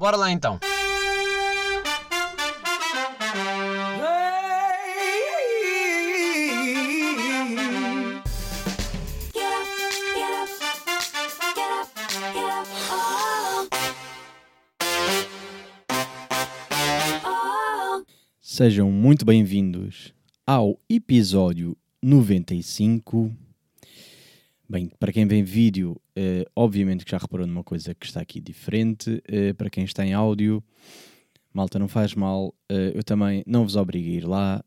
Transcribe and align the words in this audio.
Bora 0.00 0.16
lá 0.16 0.32
então. 0.32 0.58
Sejam 18.40 18.90
muito 18.90 19.26
bem-vindos 19.26 20.14
ao 20.46 20.80
episódio 20.88 21.76
95. 22.02 23.49
Bem, 24.70 24.88
para 25.00 25.12
quem 25.12 25.26
vem 25.26 25.42
vídeo, 25.42 26.00
eh, 26.14 26.46
obviamente 26.54 27.04
que 27.04 27.10
já 27.10 27.18
reparou 27.18 27.44
numa 27.44 27.64
coisa 27.64 27.92
que 27.92 28.06
está 28.06 28.20
aqui 28.20 28.40
diferente. 28.40 29.20
Eh, 29.26 29.52
para 29.52 29.68
quem 29.68 29.82
está 29.82 30.06
em 30.06 30.12
áudio, 30.12 30.62
malta, 31.52 31.76
não 31.76 31.88
faz 31.88 32.14
mal. 32.14 32.54
eh, 32.68 32.92
eu 32.94 33.02
também 33.02 33.42
não 33.48 33.64
vos 33.64 33.74
obrigo 33.74 34.08
a 34.08 34.12
ir 34.12 34.24
lá, 34.24 34.64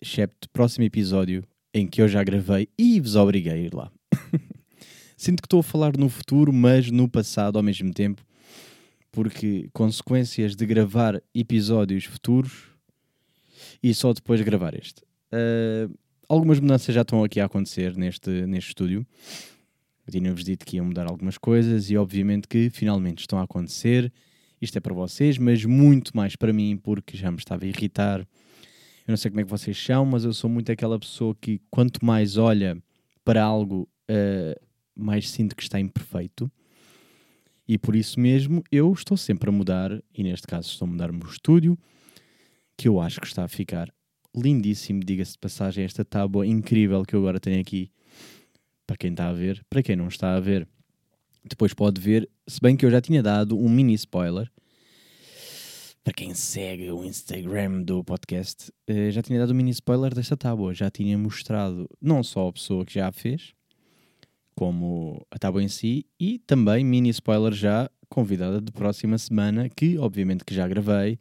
excepto 0.00 0.48
próximo 0.48 0.86
episódio 0.86 1.44
em 1.74 1.86
que 1.86 2.00
eu 2.00 2.08
já 2.08 2.24
gravei 2.24 2.66
e 2.78 2.98
vos 2.98 3.14
obriguei 3.14 3.52
a 3.52 3.56
ir 3.58 3.74
lá. 3.74 3.92
Sinto 5.18 5.42
que 5.42 5.46
estou 5.46 5.60
a 5.60 5.62
falar 5.62 5.98
no 5.98 6.08
futuro, 6.08 6.50
mas 6.50 6.90
no 6.90 7.06
passado 7.06 7.58
ao 7.58 7.62
mesmo 7.62 7.92
tempo, 7.92 8.24
porque 9.10 9.68
consequências 9.74 10.56
de 10.56 10.64
gravar 10.64 11.22
episódios 11.34 12.04
futuros 12.04 12.70
e 13.82 13.92
só 13.92 14.14
depois 14.14 14.40
gravar 14.40 14.72
este. 14.74 15.02
Uh, 15.30 15.94
algumas 16.32 16.58
mudanças 16.58 16.94
já 16.94 17.02
estão 17.02 17.22
aqui 17.22 17.40
a 17.40 17.44
acontecer 17.44 17.94
neste, 17.94 18.30
neste 18.46 18.68
estúdio. 18.68 19.06
Eu 20.06 20.12
tinha-vos 20.12 20.42
dito 20.42 20.64
que 20.64 20.76
ia 20.76 20.82
mudar 20.82 21.06
algumas 21.06 21.36
coisas 21.36 21.90
e 21.90 21.96
obviamente 21.96 22.48
que 22.48 22.70
finalmente 22.70 23.20
estão 23.20 23.38
a 23.38 23.42
acontecer. 23.42 24.10
Isto 24.60 24.78
é 24.78 24.80
para 24.80 24.94
vocês, 24.94 25.36
mas 25.36 25.62
muito 25.66 26.16
mais 26.16 26.34
para 26.34 26.50
mim, 26.50 26.76
porque 26.82 27.18
já 27.18 27.30
me 27.30 27.36
estava 27.36 27.64
a 27.64 27.68
irritar. 27.68 28.20
Eu 28.20 29.08
não 29.08 29.16
sei 29.16 29.30
como 29.30 29.42
é 29.42 29.44
que 29.44 29.50
vocês 29.50 29.76
são, 29.76 30.06
mas 30.06 30.24
eu 30.24 30.32
sou 30.32 30.48
muito 30.48 30.72
aquela 30.72 30.98
pessoa 30.98 31.36
que 31.38 31.60
quanto 31.70 32.02
mais 32.02 32.38
olha 32.38 32.82
para 33.22 33.42
algo, 33.42 33.86
uh, 34.10 34.58
mais 34.96 35.28
sinto 35.28 35.54
que 35.54 35.62
está 35.62 35.78
imperfeito. 35.78 36.50
E 37.68 37.76
por 37.76 37.94
isso 37.94 38.18
mesmo 38.18 38.64
eu 38.72 38.90
estou 38.90 39.18
sempre 39.18 39.50
a 39.50 39.52
mudar, 39.52 40.02
e 40.14 40.22
neste 40.22 40.46
caso 40.46 40.68
estou 40.68 40.86
a 40.86 40.90
mudar 40.90 41.10
o 41.10 41.14
meu 41.14 41.28
estúdio, 41.28 41.78
que 42.74 42.88
eu 42.88 43.00
acho 43.00 43.20
que 43.20 43.26
está 43.26 43.44
a 43.44 43.48
ficar 43.48 43.92
lindíssimo, 44.34 45.00
diga-se 45.04 45.32
de 45.32 45.38
passagem, 45.38 45.84
esta 45.84 46.04
tábua 46.04 46.46
incrível 46.46 47.02
que 47.04 47.14
eu 47.14 47.20
agora 47.20 47.40
tenho 47.40 47.60
aqui, 47.60 47.90
para 48.86 48.96
quem 48.96 49.10
está 49.10 49.28
a 49.28 49.32
ver, 49.32 49.64
para 49.68 49.82
quem 49.82 49.96
não 49.96 50.08
está 50.08 50.34
a 50.34 50.40
ver, 50.40 50.66
depois 51.44 51.74
pode 51.74 52.00
ver, 52.00 52.28
se 52.46 52.60
bem 52.60 52.76
que 52.76 52.86
eu 52.86 52.90
já 52.90 53.00
tinha 53.00 53.22
dado 53.22 53.58
um 53.58 53.68
mini 53.68 53.94
spoiler, 53.94 54.50
para 56.04 56.14
quem 56.14 56.34
segue 56.34 56.90
o 56.90 57.04
Instagram 57.04 57.82
do 57.82 58.02
podcast, 58.02 58.72
eh, 58.88 59.10
já 59.10 59.22
tinha 59.22 59.38
dado 59.38 59.52
um 59.52 59.56
mini 59.56 59.70
spoiler 59.70 60.12
desta 60.12 60.36
tábua, 60.36 60.74
já 60.74 60.90
tinha 60.90 61.16
mostrado 61.16 61.88
não 62.00 62.22
só 62.24 62.48
a 62.48 62.52
pessoa 62.52 62.84
que 62.84 62.94
já 62.94 63.08
a 63.08 63.12
fez, 63.12 63.54
como 64.54 65.24
a 65.30 65.38
tábua 65.38 65.62
em 65.62 65.68
si, 65.68 66.04
e 66.18 66.38
também 66.40 66.84
mini 66.84 67.10
spoiler 67.10 67.52
já 67.52 67.88
convidada 68.08 68.60
de 68.60 68.70
próxima 68.72 69.16
semana, 69.16 69.68
que 69.68 69.96
obviamente 69.96 70.44
que 70.44 70.54
já 70.54 70.66
gravei, 70.66 71.18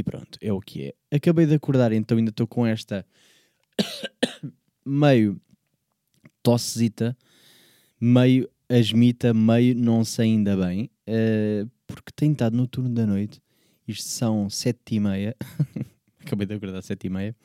e 0.00 0.02
pronto, 0.02 0.38
é 0.40 0.52
o 0.52 0.60
que 0.60 0.86
é. 0.86 1.16
Acabei 1.16 1.46
de 1.46 1.54
acordar, 1.54 1.92
então 1.92 2.18
ainda 2.18 2.30
estou 2.30 2.46
com 2.46 2.66
esta 2.66 3.06
meio 4.84 5.40
tossezita, 6.42 7.16
meio 8.00 8.48
asmita, 8.68 9.34
meio 9.34 9.74
não 9.74 10.04
sei 10.04 10.26
ainda 10.26 10.56
bem, 10.56 10.90
uh, 11.06 11.70
porque 11.86 12.12
tenho 12.14 12.32
estado 12.32 12.56
no 12.56 12.66
turno 12.66 12.94
da 12.94 13.06
noite. 13.06 13.40
Isto 13.86 14.08
são 14.08 14.48
sete 14.48 14.94
e 14.94 15.00
meia. 15.00 15.36
Acabei 16.20 16.46
de 16.46 16.54
acordar 16.54 16.82
sete 16.82 17.06
e 17.06 17.10
meia 17.10 17.36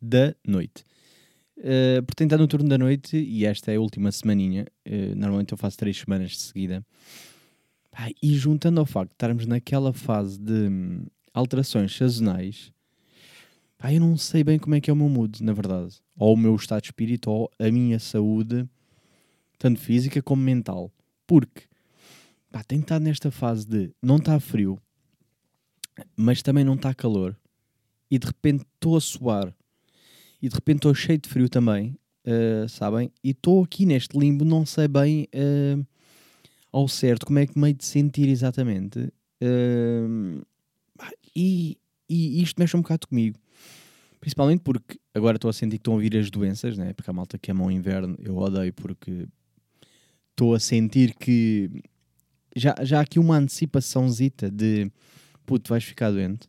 da 0.00 0.34
noite. 0.46 0.84
Uh, 1.58 2.02
porque 2.06 2.14
tenho 2.16 2.28
estado 2.28 2.40
no 2.40 2.48
turno 2.48 2.68
da 2.68 2.78
noite 2.78 3.18
e 3.18 3.44
esta 3.44 3.72
é 3.72 3.76
a 3.76 3.80
última 3.80 4.10
semaninha. 4.12 4.66
Uh, 4.86 5.14
normalmente 5.16 5.52
eu 5.52 5.58
faço 5.58 5.76
três 5.76 5.98
semanas 5.98 6.30
de 6.30 6.38
seguida. 6.38 6.86
Ah, 7.92 8.10
e 8.22 8.34
juntando 8.36 8.78
ao 8.78 8.86
facto 8.86 9.10
de 9.10 9.14
estarmos 9.16 9.44
naquela 9.44 9.92
fase 9.92 10.38
de 10.38 10.70
alterações 11.32 11.96
sazonais, 11.96 12.72
pá, 13.76 13.92
eu 13.92 14.00
não 14.00 14.16
sei 14.16 14.42
bem 14.42 14.58
como 14.58 14.74
é 14.74 14.80
que 14.80 14.90
é 14.90 14.92
o 14.92 14.96
meu 14.96 15.08
mood, 15.08 15.42
na 15.42 15.52
verdade. 15.52 15.96
Ou 16.16 16.34
o 16.34 16.36
meu 16.36 16.54
estado 16.56 16.82
de 16.82 16.88
espírito, 16.88 17.30
ou 17.30 17.50
a 17.58 17.70
minha 17.70 17.98
saúde, 17.98 18.68
tanto 19.58 19.80
física 19.80 20.20
como 20.22 20.42
mental. 20.42 20.92
Porque, 21.26 21.62
pá, 22.50 22.62
tenho 22.64 22.82
estado 22.82 23.02
nesta 23.02 23.30
fase 23.30 23.66
de 23.66 23.90
não 24.02 24.16
está 24.16 24.38
frio, 24.40 24.80
mas 26.16 26.42
também 26.42 26.64
não 26.64 26.74
está 26.74 26.94
calor. 26.94 27.36
E 28.10 28.18
de 28.18 28.26
repente 28.26 28.64
estou 28.74 28.96
a 28.96 29.00
suar. 29.00 29.54
E 30.40 30.48
de 30.48 30.54
repente 30.54 30.78
estou 30.78 30.94
cheio 30.94 31.18
de 31.18 31.28
frio 31.28 31.48
também, 31.48 31.96
uh, 32.24 32.68
sabem? 32.68 33.10
E 33.22 33.30
estou 33.30 33.62
aqui 33.64 33.84
neste 33.84 34.16
limbo, 34.16 34.44
não 34.44 34.64
sei 34.64 34.86
bem 34.86 35.28
uh, 35.34 35.84
ao 36.72 36.86
certo 36.86 37.26
como 37.26 37.38
é 37.38 37.46
que 37.46 37.58
me 37.58 37.68
hei 37.68 37.74
de 37.74 37.84
sentir 37.84 38.28
exatamente. 38.28 39.12
Uh, 39.42 40.40
e, 41.34 41.78
e 42.08 42.42
isto 42.42 42.58
mexe 42.58 42.76
um 42.76 42.82
bocado 42.82 43.06
comigo. 43.06 43.38
Principalmente 44.20 44.60
porque 44.62 44.98
agora 45.14 45.36
estou 45.36 45.48
a 45.48 45.52
sentir 45.52 45.76
que 45.76 45.82
estão 45.82 45.96
a 45.96 46.00
vir 46.00 46.16
as 46.16 46.30
doenças, 46.30 46.76
né? 46.76 46.92
porque 46.92 47.10
a 47.10 47.12
malta 47.12 47.38
que 47.38 47.50
ama 47.50 47.64
o 47.64 47.70
inverno 47.70 48.16
eu 48.20 48.36
odeio 48.36 48.72
porque 48.72 49.28
estou 50.30 50.54
a 50.54 50.60
sentir 50.60 51.14
que 51.14 51.70
já, 52.56 52.74
já 52.82 52.98
há 52.98 53.02
aqui 53.02 53.18
uma 53.18 53.36
antecipaçãozita 53.36 54.50
de 54.50 54.90
puto, 55.46 55.70
vais 55.70 55.84
ficar 55.84 56.10
doente. 56.10 56.48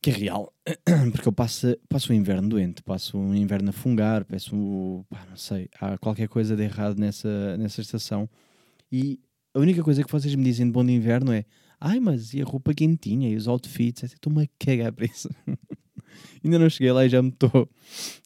Que 0.00 0.10
é 0.10 0.12
real, 0.12 0.52
porque 1.10 1.26
eu 1.26 1.32
passo, 1.32 1.76
passo 1.88 2.12
o 2.12 2.14
inverno 2.14 2.48
doente, 2.48 2.82
passo 2.82 3.18
o 3.18 3.34
inverno 3.34 3.70
a 3.70 3.72
fungar, 3.72 4.24
peço, 4.24 5.04
pá, 5.10 5.26
não 5.28 5.36
sei, 5.36 5.68
há 5.80 5.98
qualquer 5.98 6.28
coisa 6.28 6.56
de 6.56 6.62
errado 6.62 6.98
nessa, 6.98 7.56
nessa 7.56 7.80
estação. 7.80 8.28
E 8.90 9.18
a 9.52 9.58
única 9.58 9.82
coisa 9.82 10.04
que 10.04 10.10
vocês 10.10 10.34
me 10.34 10.44
dizem 10.44 10.66
de 10.66 10.72
bom 10.72 10.84
de 10.84 10.92
inverno 10.92 11.32
é 11.32 11.44
Ai, 11.80 12.00
mas 12.00 12.32
e 12.32 12.40
a 12.40 12.44
roupa 12.44 12.72
quentinha 12.72 13.28
e 13.28 13.36
os 13.36 13.46
outfits? 13.46 14.02
Estou-me 14.04 14.44
a 14.44 14.48
cagar 14.58 14.92
para 14.92 15.06
isso. 15.06 15.28
ainda 16.42 16.58
não 16.58 16.70
cheguei 16.70 16.92
lá 16.92 17.04
e 17.04 17.08
já 17.08 17.20
me 17.22 17.28
estou 17.28 17.68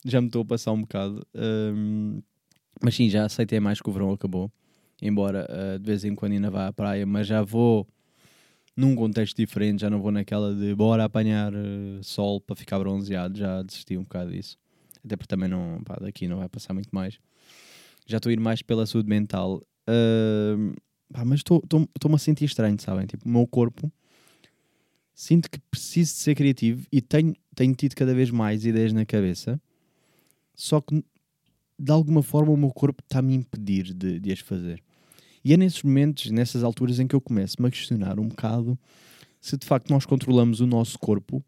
já 0.05 0.21
me 0.21 0.29
estou 0.29 0.43
a 0.43 0.45
passar 0.45 0.73
um 0.73 0.83
bocado. 0.83 1.27
Um, 1.35 2.23
mas 2.83 2.95
sim, 2.95 3.09
já 3.09 3.25
aceitei 3.25 3.61
mais 3.61 3.81
que 3.81 3.89
o 3.89 3.93
verão 3.93 4.13
acabou. 4.13 4.51
Embora 5.03 5.47
uh, 5.51 5.79
de 5.79 5.87
vez 5.87 6.05
em 6.05 6.15
quando 6.15 6.33
ainda 6.33 6.51
vá 6.51 6.67
à 6.69 6.73
praia, 6.73 7.07
mas 7.07 7.27
já 7.27 7.43
vou 7.43 7.89
num 8.77 8.95
contexto 8.95 9.37
diferente, 9.37 9.81
já 9.81 9.91
não 9.91 10.01
vou 10.01 10.13
naquela 10.13 10.55
de 10.55 10.75
bora 10.75 11.05
apanhar 11.05 11.53
uh, 11.53 12.03
sol 12.03 12.41
para 12.41 12.55
ficar 12.55 12.79
bronzeado, 12.79 13.39
já 13.39 13.63
desisti 13.63 13.97
um 13.97 14.03
bocado 14.03 14.31
disso. 14.31 14.59
Até 15.05 15.17
porque 15.17 15.29
também 15.29 15.49
não, 15.49 15.83
pá, 15.83 15.97
daqui 16.01 16.29
não 16.29 16.39
vai 16.39 16.49
passar 16.49 16.75
muito 16.75 16.91
mais. 16.93 17.19
Já 18.07 18.19
estou 18.19 18.31
a 18.31 18.33
ir 18.33 18.41
mais 18.41 18.63
pela 18.63 18.87
saúde 18.87 19.09
mental. 19.09 19.63
Uh, 19.89 20.75
Pá, 21.13 21.25
mas 21.25 21.41
estou-me 21.41 22.15
a 22.15 22.19
sentir 22.19 22.45
estranho, 22.45 22.81
sabem? 22.81 23.07
Tipo, 23.07 23.27
o 23.27 23.29
meu 23.29 23.47
corpo 23.47 23.91
sinto 25.15 25.51
que 25.51 25.59
preciso 25.71 26.15
de 26.15 26.19
ser 26.21 26.35
criativo 26.35 26.87
e 26.91 27.01
tenho, 27.01 27.35
tenho 27.55 27.75
tido 27.75 27.95
cada 27.95 28.15
vez 28.15 28.31
mais 28.31 28.65
ideias 28.65 28.93
na 28.93 29.05
cabeça, 29.05 29.61
só 30.55 30.81
que 30.81 31.05
de 31.79 31.93
alguma 31.93 32.23
forma 32.23 32.53
o 32.53 32.57
meu 32.57 32.71
corpo 32.71 33.03
está-me 33.03 33.35
a 33.35 33.37
impedir 33.37 33.93
de, 33.93 34.21
de 34.21 34.33
as 34.33 34.39
fazer. 34.39 34.83
E 35.45 35.53
é 35.53 35.57
nesses 35.57 35.83
momentos, 35.83 36.31
nessas 36.31 36.63
alturas, 36.63 36.99
em 36.99 37.07
que 37.07 37.15
eu 37.15 37.21
começo-me 37.21 37.69
a 37.69 37.71
questionar 37.71 38.19
um 38.19 38.29
bocado 38.29 38.79
se 39.41 39.57
de 39.57 39.67
facto 39.67 39.89
nós 39.89 40.05
controlamos 40.05 40.61
o 40.61 40.67
nosso 40.67 40.99
corpo 40.99 41.43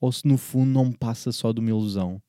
ou 0.00 0.10
se 0.10 0.26
no 0.26 0.36
fundo 0.36 0.70
não 0.70 0.90
passa 0.90 1.30
só 1.30 1.52
de 1.52 1.60
uma 1.60 1.70
ilusão. 1.70 2.20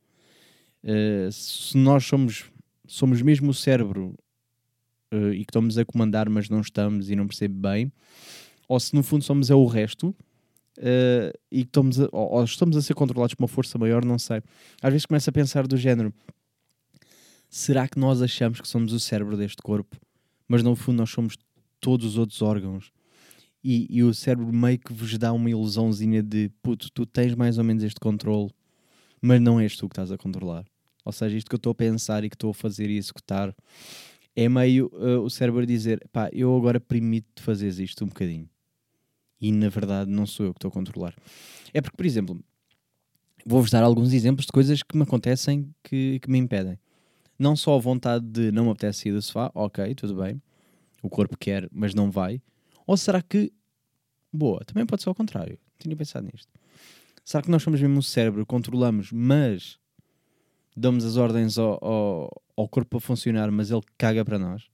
Uh, 0.83 1.31
se 1.31 1.75
nós 1.77 2.05
somos, 2.05 2.45
somos 2.87 3.21
mesmo 3.21 3.49
o 3.49 3.53
cérebro 3.53 4.15
uh, 5.13 5.33
e 5.33 5.45
que 5.45 5.51
estamos 5.51 5.77
a 5.77 5.85
comandar, 5.85 6.29
mas 6.29 6.49
não 6.49 6.61
estamos 6.61 7.09
e 7.09 7.15
não 7.15 7.27
percebe 7.27 7.53
bem, 7.53 7.91
ou 8.67 8.79
se 8.79 8.95
no 8.95 9.03
fundo 9.03 9.23
somos 9.23 9.49
é 9.49 9.55
o 9.55 9.65
resto 9.65 10.15
uh, 10.77 11.37
e 11.51 11.61
estamos 11.61 11.99
a, 11.99 12.09
ou, 12.11 12.33
ou 12.33 12.43
estamos 12.43 12.75
a 12.75 12.81
ser 12.81 12.93
controlados 12.93 13.35
por 13.35 13.43
uma 13.43 13.47
força 13.47 13.77
maior, 13.77 14.03
não 14.03 14.17
sei. 14.17 14.41
Às 14.81 14.91
vezes 14.91 15.05
começo 15.05 15.29
a 15.29 15.33
pensar 15.33 15.67
do 15.67 15.77
género: 15.77 16.13
será 17.49 17.87
que 17.87 17.99
nós 17.99 18.21
achamos 18.21 18.59
que 18.59 18.67
somos 18.67 18.93
o 18.93 18.99
cérebro 18.99 19.37
deste 19.37 19.61
corpo, 19.61 19.97
mas 20.47 20.63
no 20.63 20.75
fundo 20.75 20.97
nós 20.97 21.09
somos 21.09 21.37
todos 21.79 22.05
os 22.05 22.17
outros 22.17 22.41
órgãos? 22.41 22.91
E, 23.63 23.87
e, 23.89 24.03
o 24.03 24.13
cérebro 24.13 24.51
meio 24.51 24.77
que 24.77 24.91
vos 24.91 25.17
dá 25.17 25.31
uma 25.31 25.49
ilusãozinha 25.49 26.21
de 26.21 26.51
puto, 26.61 26.91
tu 26.91 27.05
tens 27.05 27.33
mais 27.33 27.57
ou 27.57 27.63
menos 27.63 27.81
este 27.81 27.97
controle, 27.97 28.51
mas 29.21 29.39
não 29.39 29.57
és 29.57 29.77
tu 29.77 29.87
que 29.87 29.93
estás 29.93 30.11
a 30.11 30.17
controlar. 30.17 30.65
Ou 31.05 31.13
seja, 31.13 31.37
isto 31.37 31.49
que 31.49 31.55
eu 31.55 31.57
estou 31.57 31.71
a 31.71 31.75
pensar 31.75 32.25
e 32.25 32.29
que 32.29 32.35
estou 32.35 32.51
a 32.51 32.53
fazer 32.53 32.89
e 32.89 32.97
executar 32.97 33.55
é 34.35 34.49
meio 34.49 34.87
uh, 34.93 35.21
o 35.21 35.29
cérebro 35.29 35.65
dizer: 35.65 36.07
pá, 36.11 36.29
eu 36.31 36.55
agora 36.55 36.79
permito-te 36.79 37.41
fazer 37.41 37.69
isto 37.81 38.03
um 38.03 38.07
bocadinho. 38.07 38.49
E 39.39 39.51
na 39.51 39.69
verdade 39.69 40.09
não 40.09 40.25
sou 40.25 40.45
eu 40.45 40.53
que 40.53 40.57
estou 40.57 40.69
a 40.69 40.71
controlar. 40.71 41.15
É 41.73 41.81
porque, 41.81 41.97
por 41.97 42.05
exemplo, 42.05 42.39
vou-vos 43.45 43.71
dar 43.71 43.83
alguns 43.83 44.13
exemplos 44.13 44.45
de 44.45 44.51
coisas 44.51 44.81
que 44.81 44.95
me 44.95 45.03
acontecem 45.03 45.69
que, 45.83 46.19
que 46.19 46.29
me 46.29 46.37
impedem. 46.37 46.79
Não 47.37 47.55
só 47.55 47.75
a 47.75 47.79
vontade 47.79 48.25
de 48.25 48.51
não 48.51 48.65
me 48.65 48.71
apetece 48.71 49.03
sair 49.03 49.11
do 49.11 49.21
sofá, 49.21 49.51
ok, 49.53 49.93
tudo 49.95 50.15
bem, 50.15 50.41
o 51.01 51.09
corpo 51.09 51.37
quer, 51.37 51.67
mas 51.71 51.93
não 51.93 52.09
vai. 52.09 52.41
Ou 52.87 52.95
será 52.95 53.21
que 53.21 53.51
Boa. 54.33 54.65
Também 54.65 54.85
pode 54.85 55.03
ser 55.03 55.09
ao 55.09 55.15
contrário. 55.15 55.59
Tinha 55.77 55.95
pensado 55.95 56.25
nisto. 56.25 56.51
Será 57.23 57.43
que 57.43 57.51
nós 57.51 57.61
somos 57.61 57.79
mesmo 57.79 57.99
o 57.99 58.03
cérebro, 58.03 58.45
controlamos, 58.45 59.11
mas 59.11 59.77
damos 60.75 61.05
as 61.05 61.17
ordens 61.17 61.57
ao, 61.57 61.83
ao, 61.83 62.43
ao 62.55 62.69
corpo 62.69 62.91
para 62.91 62.99
funcionar, 62.99 63.51
mas 63.51 63.71
ele 63.71 63.81
caga 63.97 64.23
para 64.23 64.39
nós? 64.39 64.69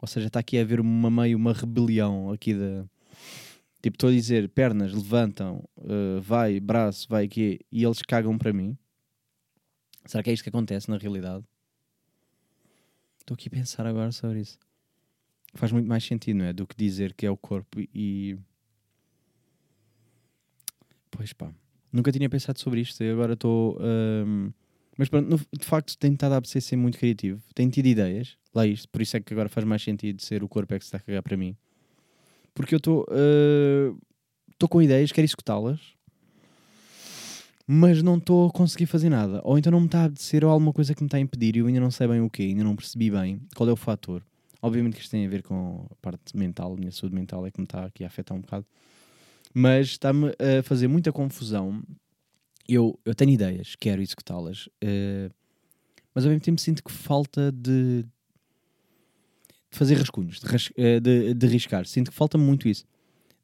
Ou 0.00 0.08
seja, 0.08 0.26
está 0.26 0.40
aqui 0.40 0.58
a 0.58 0.62
haver 0.62 0.80
uma 0.80 1.10
meio 1.10 1.36
uma 1.36 1.52
rebelião 1.52 2.32
aqui 2.32 2.54
da. 2.54 2.84
Tipo, 3.80 3.96
estou 3.96 4.10
a 4.10 4.12
dizer, 4.12 4.48
pernas 4.48 4.92
levantam, 4.92 5.64
uh, 5.76 6.20
vai, 6.20 6.60
braço, 6.60 7.08
vai 7.08 7.24
aqui, 7.24 7.60
e 7.70 7.82
eles 7.84 8.00
cagam 8.02 8.38
para 8.38 8.52
mim. 8.52 8.76
Será 10.06 10.22
que 10.22 10.30
é 10.30 10.32
isto 10.32 10.42
que 10.42 10.48
acontece 10.48 10.88
na 10.88 10.98
realidade? 10.98 11.44
Estou 13.20 13.34
aqui 13.34 13.48
a 13.48 13.50
pensar 13.50 13.86
agora 13.86 14.10
sobre 14.12 14.40
isso. 14.40 14.58
Faz 15.54 15.70
muito 15.70 15.88
mais 15.88 16.04
sentido, 16.04 16.38
não 16.38 16.44
é? 16.46 16.52
Do 16.52 16.66
que 16.66 16.76
dizer 16.76 17.12
que 17.14 17.26
é 17.26 17.30
o 17.30 17.36
corpo 17.36 17.80
e. 17.80 18.36
Pois 21.10 21.32
pá. 21.32 21.52
Nunca 21.92 22.10
tinha 22.10 22.28
pensado 22.28 22.58
sobre 22.58 22.80
isto 22.80 23.02
e 23.02 23.10
agora 23.10 23.34
estou. 23.34 23.78
Um... 23.80 24.52
Mas 25.02 25.08
pronto, 25.08 25.28
no, 25.28 25.36
de 25.36 25.64
facto 25.64 25.98
tenho 25.98 26.14
estado 26.14 26.32
a 26.34 26.60
ser 26.60 26.76
muito 26.76 26.96
criativo. 26.96 27.42
Tenho 27.56 27.68
tido 27.72 27.86
ideias. 27.86 28.36
Lá 28.54 28.64
isto. 28.64 28.88
Por 28.88 29.02
isso 29.02 29.16
é 29.16 29.20
que 29.20 29.34
agora 29.34 29.48
faz 29.48 29.66
mais 29.66 29.82
sentido 29.82 30.22
ser 30.22 30.44
o 30.44 30.48
corpo 30.48 30.72
é 30.74 30.78
que 30.78 30.84
se 30.84 30.90
está 30.90 30.98
a 30.98 31.00
cagar 31.00 31.24
para 31.24 31.36
mim. 31.36 31.56
Porque 32.54 32.72
eu 32.72 32.76
estou. 32.76 33.04
Estou 34.48 34.66
uh... 34.66 34.68
com 34.68 34.80
ideias, 34.80 35.10
quero 35.10 35.24
executá-las 35.24 35.80
mas 37.66 38.02
não 38.02 38.18
estou 38.18 38.48
a 38.48 38.52
conseguir 38.52 38.86
fazer 38.86 39.08
nada. 39.08 39.40
Ou 39.44 39.58
então 39.58 39.72
não 39.72 39.80
me 39.80 39.86
está 39.86 40.02
a 40.02 40.04
apetecer 40.04 40.44
ou 40.44 40.50
alguma 40.50 40.72
coisa 40.72 40.94
que 40.94 41.02
me 41.02 41.06
está 41.06 41.16
a 41.16 41.20
impedir 41.20 41.56
e 41.56 41.60
eu 41.60 41.66
ainda 41.66 41.80
não 41.80 41.90
sei 41.90 42.06
bem 42.06 42.20
o 42.20 42.28
que, 42.28 42.42
ainda 42.42 42.62
não 42.62 42.76
percebi 42.76 43.10
bem 43.10 43.40
qual 43.56 43.68
é 43.68 43.72
o 43.72 43.76
fator. 43.76 44.22
Obviamente 44.60 44.94
que 44.94 45.00
isto 45.00 45.10
tem 45.10 45.26
a 45.26 45.28
ver 45.28 45.42
com 45.42 45.86
a 45.90 45.94
parte 45.96 46.36
mental, 46.36 46.74
a 46.74 46.76
minha 46.76 46.92
saúde 46.92 47.14
mental 47.14 47.46
é 47.46 47.50
que 47.50 47.58
me 47.58 47.64
está 47.64 47.84
aqui 47.84 48.04
a 48.04 48.06
afetar 48.06 48.36
um 48.36 48.40
bocado. 48.40 48.66
Mas 49.54 49.88
está-me 49.88 50.28
a 50.38 50.62
fazer 50.62 50.86
muita 50.86 51.12
confusão. 51.12 51.82
Eu, 52.68 52.98
eu 53.04 53.14
tenho 53.14 53.30
ideias, 53.30 53.74
quero 53.76 54.00
executá-las, 54.00 54.66
uh, 54.66 55.32
mas 56.14 56.24
ao 56.24 56.30
mesmo 56.30 56.42
tempo 56.42 56.60
sinto 56.60 56.82
que 56.82 56.92
falta 56.92 57.50
de, 57.50 58.04
de 58.04 58.08
fazer 59.70 59.94
rascunhos, 59.94 60.40
de, 60.40 60.46
ras, 60.46 60.68
uh, 60.68 61.00
de, 61.00 61.34
de 61.34 61.46
riscar. 61.46 61.86
Sinto 61.86 62.10
que 62.10 62.16
falta 62.16 62.38
muito 62.38 62.68
isso. 62.68 62.84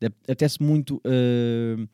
Apetece 0.00 0.62
muito. 0.62 0.96
Uh, 0.98 1.88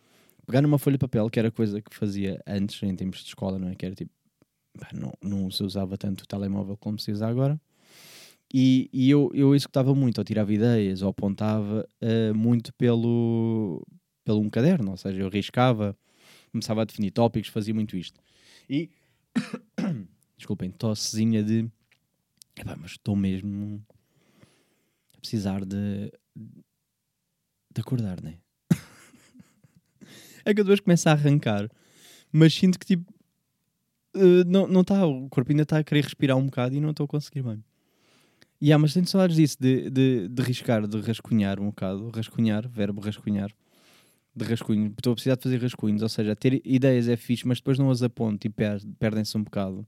pegar 0.47 0.61
numa 0.61 0.79
folha 0.79 0.95
de 0.95 1.01
papel, 1.01 1.31
que 1.31 1.39
era 1.39 1.51
coisa 1.51 1.81
que 1.81 1.95
fazia 1.95 2.39
antes, 2.47 2.83
em 2.83 2.95
tempos 2.95 3.21
de 3.21 3.29
escola, 3.29 3.59
não 3.59 3.69
é? 3.69 3.75
Que 3.75 3.87
era 3.87 3.95
tipo, 3.95 4.13
não, 4.93 5.13
não 5.23 5.51
se 5.51 5.63
usava 5.63 5.97
tanto 5.97 6.23
o 6.23 6.27
telemóvel 6.27 6.77
como 6.77 6.99
se 6.99 7.11
usa 7.11 7.27
agora. 7.27 7.59
E, 8.53 8.91
e 8.93 9.09
eu, 9.09 9.31
eu 9.35 9.55
executava 9.55 9.95
muito, 9.95 10.19
ou 10.19 10.25
tirava 10.25 10.53
ideias, 10.53 11.01
ou 11.01 11.09
apontava 11.09 11.89
muito 12.37 12.73
pelo, 12.75 13.85
pelo 14.23 14.41
um 14.41 14.51
caderno, 14.51 14.93
ou 14.93 14.97
seja, 14.97 15.23
eu 15.23 15.29
riscava, 15.29 15.97
começava 16.55 16.83
a 16.83 16.85
definir 16.85 17.11
tópicos, 17.11 17.51
fazia 17.51 17.75
muito 17.75 17.97
isto. 17.97 18.21
E, 18.71 18.89
desculpem, 20.39 20.71
tossezinha 20.71 21.43
de, 21.43 21.69
epá, 22.57 22.77
mas 22.77 22.93
estou 22.93 23.17
mesmo 23.17 23.85
a 25.15 25.19
precisar 25.19 25.65
de, 25.65 26.13
de 26.37 27.81
acordar, 27.81 28.23
não 28.23 28.31
é? 28.31 28.39
é 30.47 30.55
que 30.55 30.61
eu 30.61 30.65
depois 30.65 30.81
começo 30.81 31.09
a 31.09 31.13
arrancar, 31.13 31.69
mas 32.33 32.55
sinto 32.55 32.79
que 32.79 32.87
tipo, 32.87 33.13
uh, 34.15 34.45
não 34.45 34.81
está, 34.81 35.05
o 35.05 35.29
corpo 35.29 35.51
ainda 35.51 35.65
está 35.65 35.79
a 35.79 35.85
querer 35.85 36.05
respirar 36.05 36.37
um 36.37 36.47
bocado 36.47 36.77
e 36.77 36.81
não 36.81 36.91
estou 36.91 37.05
a 37.05 37.09
conseguir 37.09 37.43
bem. 37.43 37.63
E 38.61 38.73
há, 38.73 38.79
mas 38.79 38.95
tenho 38.95 39.07
saudades 39.07 39.37
disso, 39.37 39.57
de, 39.61 39.91
de, 39.91 40.29
de 40.29 40.43
riscar, 40.43 40.87
de 40.87 41.01
rascunhar 41.01 41.59
um 41.59 41.67
bocado, 41.67 42.09
rascunhar, 42.11 42.69
verbo 42.69 43.01
rascunhar, 43.01 43.51
de 44.37 44.45
rascunho, 44.45 44.93
estou 44.97 45.13
a 45.13 45.15
precisar 45.15 45.37
de 45.37 45.43
fazer 45.43 45.61
rascunhos, 45.63 46.03
ou 46.03 46.09
seja, 46.09 46.35
ter 46.35 46.61
ideias 46.65 47.09
é 47.09 47.17
fixe, 47.17 47.47
mas 47.47 47.59
depois 47.59 47.79
não 47.79 47.91
as 47.91 48.03
aponto 48.03 48.47
e 48.47 48.51
per 48.51 48.81
perdem-se 48.99 49.37
um 49.39 49.45
bocado. 49.45 49.85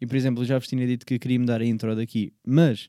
E 0.00 0.06
por 0.06 0.16
exemplo, 0.16 0.44
já 0.44 0.58
vos 0.58 0.68
tinha 0.68 0.86
dito 0.86 1.04
que 1.04 1.18
queria 1.18 1.38
mudar 1.38 1.60
a 1.60 1.64
intro 1.64 1.94
daqui, 1.96 2.32
mas 2.46 2.88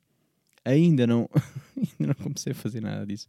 ainda 0.64 1.08
não, 1.08 1.30
ainda 1.78 2.14
não 2.14 2.16
comecei 2.16 2.52
a 2.52 2.56
fazer 2.56 2.82
nada 2.82 3.06
disso. 3.06 3.28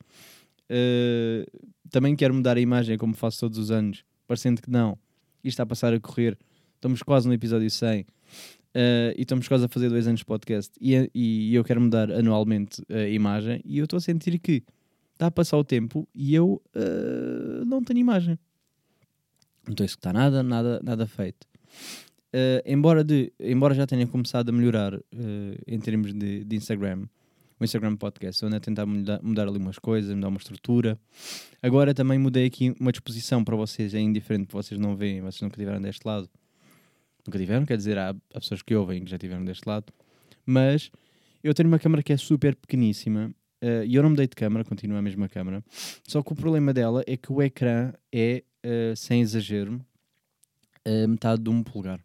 Uh, 0.71 1.45
também 1.91 2.17
quero 2.17 2.35
mudar 2.35 2.57
a 2.57 2.61
imagem 2.61 2.97
como 2.97 3.15
faço 3.15 3.41
todos 3.41 3.59
os 3.59 3.71
anos, 3.71 4.05
parecendo 4.27 4.61
que 4.61 4.71
não. 4.71 4.99
Isto 5.39 5.49
está 5.49 5.63
a 5.63 5.67
passar 5.67 5.93
a 5.93 6.01
correr. 6.01 6.39
Estamos 6.75 7.03
quase 7.03 7.27
no 7.27 7.35
episódio 7.35 7.71
100 7.71 8.01
uh, 8.01 8.07
eh, 8.75 9.15
e 9.17 9.23
estamos 9.23 9.47
quase 9.49 9.65
a 9.65 9.69
fazer 9.69 9.89
dois 9.89 10.07
anos 10.07 10.21
de 10.21 10.27
podcast. 10.27 10.73
E, 10.81 11.11
e 11.15 11.55
eu 11.55 11.65
quero 11.65 11.81
mudar 11.81 12.11
anualmente 12.11 12.83
a 12.91 13.09
imagem 13.09 13.61
e 13.65 13.79
eu 13.79 13.85
estou 13.85 13.97
a 13.99 14.01
sentir 14.01 14.39
que 14.39 14.63
está 15.15 15.27
a 15.27 15.31
passar 15.31 15.57
o 15.57 15.65
tempo 15.65 16.07
e 16.15 16.35
eu 16.35 16.63
uh, 16.77 17.65
não 17.65 17.83
tenho 17.83 18.01
imagem. 18.01 18.39
Não 19.67 19.73
estou 19.73 19.85
a 19.85 19.87
escutar 19.87 20.13
nada, 20.13 20.43
nada, 20.43 20.81
nada 20.85 21.07
feito. 21.07 21.47
Uh, 22.35 22.61
embora, 22.67 23.03
de, 23.03 23.33
embora 23.41 23.75
já 23.75 23.87
tenha 23.87 24.07
começado 24.07 24.51
a 24.51 24.53
melhorar 24.53 25.01
em 25.67 25.79
termos 25.79 26.13
de, 26.13 26.45
de 26.45 26.57
Instagram, 26.57 27.07
o 27.59 27.65
Instagram 27.65 27.97
Podcast, 27.97 28.45
onde 28.45 28.57
a 28.57 28.61
tentar 28.61 28.85
mudar, 28.85 29.23
mudar, 29.23 29.49
ali 29.49 29.59
umas 29.59 29.79
coisas, 29.79 30.15
mudar 30.15 30.29
uma 30.29 30.39
estrutura. 30.39 30.99
Agora 31.63 31.95
também 31.95 32.19
mudei 32.19 32.47
aqui 32.47 32.75
uma 32.81 32.93
disposição 32.93 33.45
para 33.45 33.57
vocês, 33.57 33.95
é 33.95 34.01
indiferente, 34.01 34.53
vocês 34.53 34.79
não 34.79 34.97
veem, 34.97 35.21
vocês 35.21 35.41
nunca 35.41 35.57
tiveram 35.57 35.81
deste 35.81 36.07
lado. 36.07 36.29
Nunca 37.27 37.39
tiveram, 37.39 37.65
quer 37.65 37.77
dizer, 37.77 37.97
há, 37.97 38.11
há 38.11 38.41
pessoas 38.41 38.61
que 38.61 38.75
ouvem 38.75 39.05
que 39.05 39.11
já 39.11 39.17
tiveram 39.17 39.45
deste 39.45 39.67
lado. 39.67 39.87
Mas 40.45 40.91
eu 41.43 41.55
tenho 41.55 41.69
uma 41.69 41.79
câmera 41.79 42.03
que 42.03 42.13
é 42.13 42.17
super 42.17 42.55
pequeníssima 42.55 43.29
uh, 43.29 43.44
e 43.87 43.95
eu 43.95 44.03
não 44.03 44.11
mudei 44.11 44.27
de 44.27 44.37
câmera, 44.37 44.65
continua 44.65 44.99
a 44.99 45.03
mesma 45.03 45.29
câmera. 45.29 45.63
Só 46.07 46.23
que 46.23 46.33
o 46.33 46.37
problema 46.37 46.73
dela 46.73 47.03
é 47.07 47.17
que 47.17 47.33
o 47.33 47.43
ecrã 47.43 47.93
é, 48.13 48.43
uh, 48.65 48.97
sem 48.97 49.21
exagero, 49.21 49.85
uh, 50.87 51.09
metade 51.09 51.43
de 51.43 51.51
um 51.51 51.63
polegar. 51.63 52.01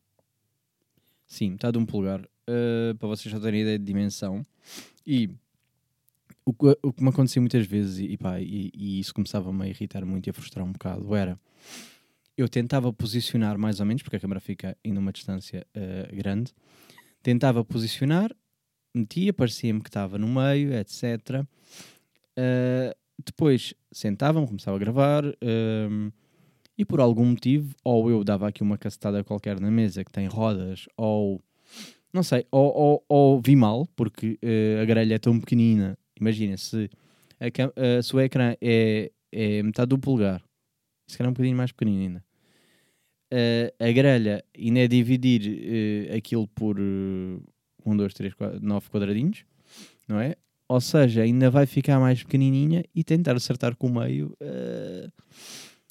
Sim, 1.28 1.52
metade 1.52 1.74
de 1.74 1.80
um 1.80 1.86
polegar. 1.86 2.22
para 2.98 3.08
vocês 3.08 3.32
já 3.32 3.40
terem 3.40 3.62
ideia 3.62 3.78
de 3.78 3.86
dimensão. 3.86 4.46
E 5.06 5.30
o 6.46 6.54
que, 6.54 6.78
o 6.82 6.92
que 6.92 7.04
me 7.04 7.10
acontecia 7.10 7.42
muitas 7.42 7.66
vezes, 7.68 8.00
e, 8.00 8.18
pá, 8.18 8.40
e, 8.40 8.72
e 8.74 9.00
isso 9.00 9.14
começava-me 9.14 9.64
a 9.64 9.68
irritar 9.68 10.04
muito 10.04 10.28
e 10.28 10.30
a 10.32 10.34
frustrar 10.34 10.66
um 10.66 10.72
bocado, 10.72 11.16
era 11.16 11.40
eu 12.42 12.48
tentava 12.48 12.92
posicionar 12.94 13.58
mais 13.58 13.80
ou 13.80 13.86
menos, 13.86 14.02
porque 14.02 14.16
a 14.16 14.20
câmera 14.20 14.40
fica 14.40 14.78
em 14.84 14.98
uma 14.98 15.12
distância 15.12 15.68
uh, 15.76 16.16
grande, 16.16 16.54
tentava 17.22 17.66
posicionar, 17.66 18.34
metia, 19.00 19.34
parecia-me 19.34 19.81
que 19.81 19.90
estava 19.90 20.18
no 20.18 20.28
meio, 20.28 20.74
etc. 20.74 21.04
Uh, 21.42 21.46
eh, 22.38 22.96
depois 23.25 23.74
sentava-me, 23.92 24.48
começava 24.48 24.78
a 24.78 24.80
gravar, 24.80 25.25
uh, 25.25 26.14
e 26.78 26.85
por 26.85 27.00
algum 27.02 27.26
motivo, 27.26 27.76
ou 27.83 28.09
eu 28.09 28.24
dava 28.24 28.47
aqui 28.47 28.64
uma 28.64 28.78
cacetada 28.78 29.24
qualquer 29.24 29.59
na 29.59 29.69
mesa 29.69 30.04
que 30.04 30.12
tem 30.12 30.28
rodas, 30.28 30.88
ou 30.95 31.42
não 32.12 32.24
sei, 32.24 32.45
ou, 32.52 32.74
ou, 32.76 33.06
ou 33.07 33.42
vi 33.42 33.56
mal, 33.56 33.88
porque 33.95 34.40
uh, 34.44 34.81
a 34.81 34.85
grelha 34.85 35.16
é 35.16 35.19
tão 35.19 35.40
pequenina. 35.40 35.97
Imagina, 36.19 36.57
se, 36.57 36.90
a, 37.40 37.45
uh, 37.47 38.04
se 38.04 38.16
o 38.16 38.19
ecrã 38.19 38.56
é, 38.62 39.12
é 39.31 39.64
metade 39.64 39.90
do 39.90 40.00
polegar, 40.00 40.44
se 41.07 41.18
calhar 41.18 41.30
um 41.30 41.33
bocadinho 41.33 41.57
mais 41.57 41.71
pequenino 41.71 42.02
ainda. 42.02 42.24
Uh, 43.31 43.83
a 43.83 43.92
grelha 43.92 44.44
ainda 44.57 44.80
é 44.80 44.88
dividir 44.88 46.12
aquilo 46.16 46.47
por 46.47 46.78
1, 47.86 47.98
2, 47.98 48.14
3, 48.14 48.33
4, 48.33 48.59
9 48.62 48.90
quadradinhos, 48.90 49.45
não 50.07 50.19
é? 50.19 50.36
Ou 50.68 50.80
seja, 50.80 51.24
ainda 51.24 51.50
vai 51.50 51.66
ficar 51.66 52.00
mais 52.00 52.24
pequenininha 52.24 52.83
e 52.94 53.04
tentar 53.04 53.36
acertar 53.36 53.76
com 53.76 53.88
o 53.88 54.00
meio 54.00 54.36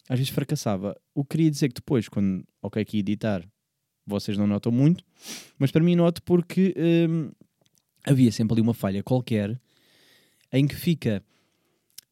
às 0.09 0.19
vezes 0.19 0.33
fracassava. 0.33 0.97
O 1.15 1.23
que 1.23 1.31
queria 1.31 1.51
dizer 1.51 1.69
que 1.69 1.75
depois, 1.75 2.09
quando, 2.09 2.45
ok, 2.63 2.81
aqui 2.81 2.99
editar 2.99 3.47
vocês 4.07 4.39
não 4.39 4.47
notam 4.47 4.73
muito, 4.73 5.05
mas 5.59 5.71
para 5.71 5.85
mim 5.85 5.95
noto 5.95 6.23
porque 6.23 6.75
hum, 6.79 7.31
havia 8.07 8.33
sempre 8.33 8.55
ali 8.55 8.63
uma 8.63 8.73
falha 8.73 9.03
qualquer 9.03 9.61
em 10.51 10.67
que 10.67 10.75
fica 10.75 11.23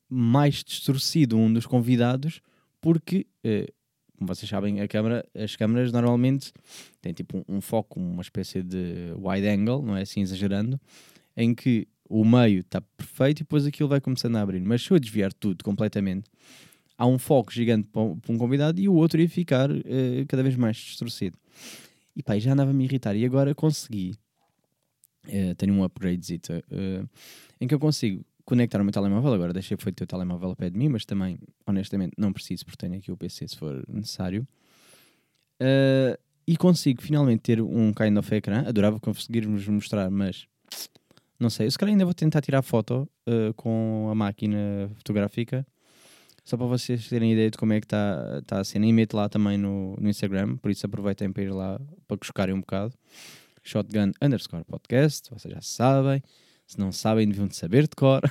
mais 0.06 0.62
distorcido 0.62 1.38
um 1.38 1.50
dos 1.50 1.64
convidados 1.64 2.42
porque, 2.82 3.26
uh, 3.44 3.72
como 4.16 4.26
vocês 4.26 4.48
sabem, 4.48 4.80
a 4.80 4.88
câmera, 4.88 5.24
as 5.34 5.56
câmeras 5.56 5.92
normalmente 5.92 6.52
têm 7.00 7.12
tipo 7.12 7.38
um, 7.38 7.56
um, 7.56 7.60
foco, 7.60 8.00
uma 8.00 8.22
espécie 8.22 8.62
de 8.62 9.12
wide 9.16 9.46
angle, 9.46 9.82
não 9.82 9.96
é 9.96 10.02
assim 10.02 10.20
exagerando, 10.20 10.80
em 11.36 11.54
que 11.54 11.86
o 12.08 12.24
meio 12.24 12.60
está 12.60 12.80
perfeito 12.80 13.40
e 13.40 13.42
depois 13.44 13.66
aquilo 13.66 13.88
vai 13.88 14.00
começando 14.00 14.36
a 14.36 14.40
abrir. 14.40 14.60
Mas 14.60 14.82
se 14.82 14.90
eu 14.90 14.98
desviar 14.98 15.32
tudo 15.32 15.64
completamente, 15.64 16.30
há 16.96 17.06
um 17.06 17.18
foco 17.18 17.52
gigante 17.52 17.88
para 17.88 18.02
um 18.02 18.38
convidado 18.38 18.80
e 18.80 18.88
o 18.88 18.94
outro 18.94 19.20
ia 19.20 19.28
ficar 19.28 19.70
uh, 19.70 20.26
cada 20.28 20.42
vez 20.42 20.56
mais 20.56 20.76
distorcido. 20.76 21.38
E 22.14 22.22
pá, 22.22 22.38
já 22.38 22.52
andava 22.52 22.70
a 22.70 22.82
irritar. 22.82 23.14
E 23.14 23.24
agora 23.24 23.54
consegui. 23.54 24.14
Uh, 25.26 25.54
tenho 25.56 25.74
um 25.74 25.82
upgrade 25.82 26.34
uh, 26.34 27.08
em 27.60 27.66
que 27.66 27.74
eu 27.74 27.80
consigo 27.80 28.24
conectar 28.46 28.80
o 28.80 28.84
meu 28.84 28.92
telemóvel. 28.92 29.34
Agora 29.34 29.52
deixei 29.52 29.76
feito 29.76 30.04
o 30.04 30.06
telemóvel 30.06 30.50
ao 30.50 30.56
pé 30.56 30.70
de 30.70 30.78
mim, 30.78 30.88
mas 30.88 31.04
também, 31.04 31.38
honestamente, 31.66 32.14
não 32.16 32.32
preciso 32.32 32.64
porque 32.64 32.78
tenho 32.78 32.96
aqui 32.96 33.12
o 33.12 33.16
PC 33.16 33.48
se 33.48 33.56
for 33.56 33.84
necessário. 33.86 34.46
Uh, 35.60 36.16
e 36.46 36.56
consigo 36.56 37.02
finalmente 37.02 37.40
ter 37.40 37.60
um 37.60 37.92
kind 37.92 38.16
of 38.16 38.34
ecrã. 38.34 38.64
Adorava 38.66 39.00
conseguirmos 39.00 39.66
mostrar, 39.66 40.08
mas 40.10 40.46
não 41.38 41.50
sei. 41.50 41.66
Eu 41.66 41.70
se 41.72 41.78
calhar 41.78 41.92
ainda 41.92 42.04
vou 42.04 42.14
tentar 42.14 42.40
tirar 42.40 42.62
foto 42.62 43.08
uh, 43.28 43.52
com 43.54 44.08
a 44.10 44.14
máquina 44.14 44.88
fotográfica 44.94 45.66
Só 46.44 46.56
para 46.56 46.66
vocês 46.66 47.08
terem 47.08 47.32
ideia 47.32 47.50
de 47.50 47.58
como 47.58 47.72
é 47.72 47.80
que 47.80 47.86
está 47.86 48.42
tá 48.46 48.60
a 48.60 48.64
cena. 48.64 48.86
E 48.86 48.92
mete 48.92 49.12
lá 49.12 49.28
também 49.28 49.58
no, 49.58 49.96
no 50.00 50.08
Instagram, 50.08 50.56
por 50.56 50.70
isso 50.70 50.86
aproveitem 50.86 51.32
para 51.32 51.42
ir 51.42 51.52
lá 51.52 51.80
para 52.06 52.16
cuscarem 52.16 52.54
um 52.54 52.60
bocado. 52.60 52.94
Shotgun 53.64 54.12
underscore 54.22 54.62
podcast, 54.62 55.28
vocês 55.30 55.52
já 55.52 55.60
sabem. 55.60 56.22
Se 56.66 56.78
não 56.78 56.90
sabem, 56.90 57.28
deviam 57.28 57.46
de 57.46 57.56
saber 57.56 57.82
de 57.82 57.94
cor. 57.96 58.22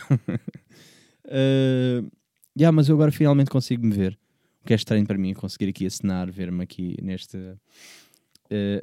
uh, 1.26 2.12
yeah, 2.58 2.72
mas 2.72 2.90
eu 2.90 2.96
agora 2.96 3.12
finalmente 3.12 3.50
consigo 3.50 3.86
me 3.86 3.94
ver. 3.94 4.18
O 4.62 4.66
que 4.66 4.74
é 4.74 4.76
estranho 4.76 5.06
para 5.06 5.18
mim 5.18 5.34
conseguir 5.34 5.70
aqui 5.70 5.86
assinar, 5.86 6.30
ver-me 6.30 6.64
aqui 6.64 6.98
neste. 7.02 7.38
Uh, 7.38 8.80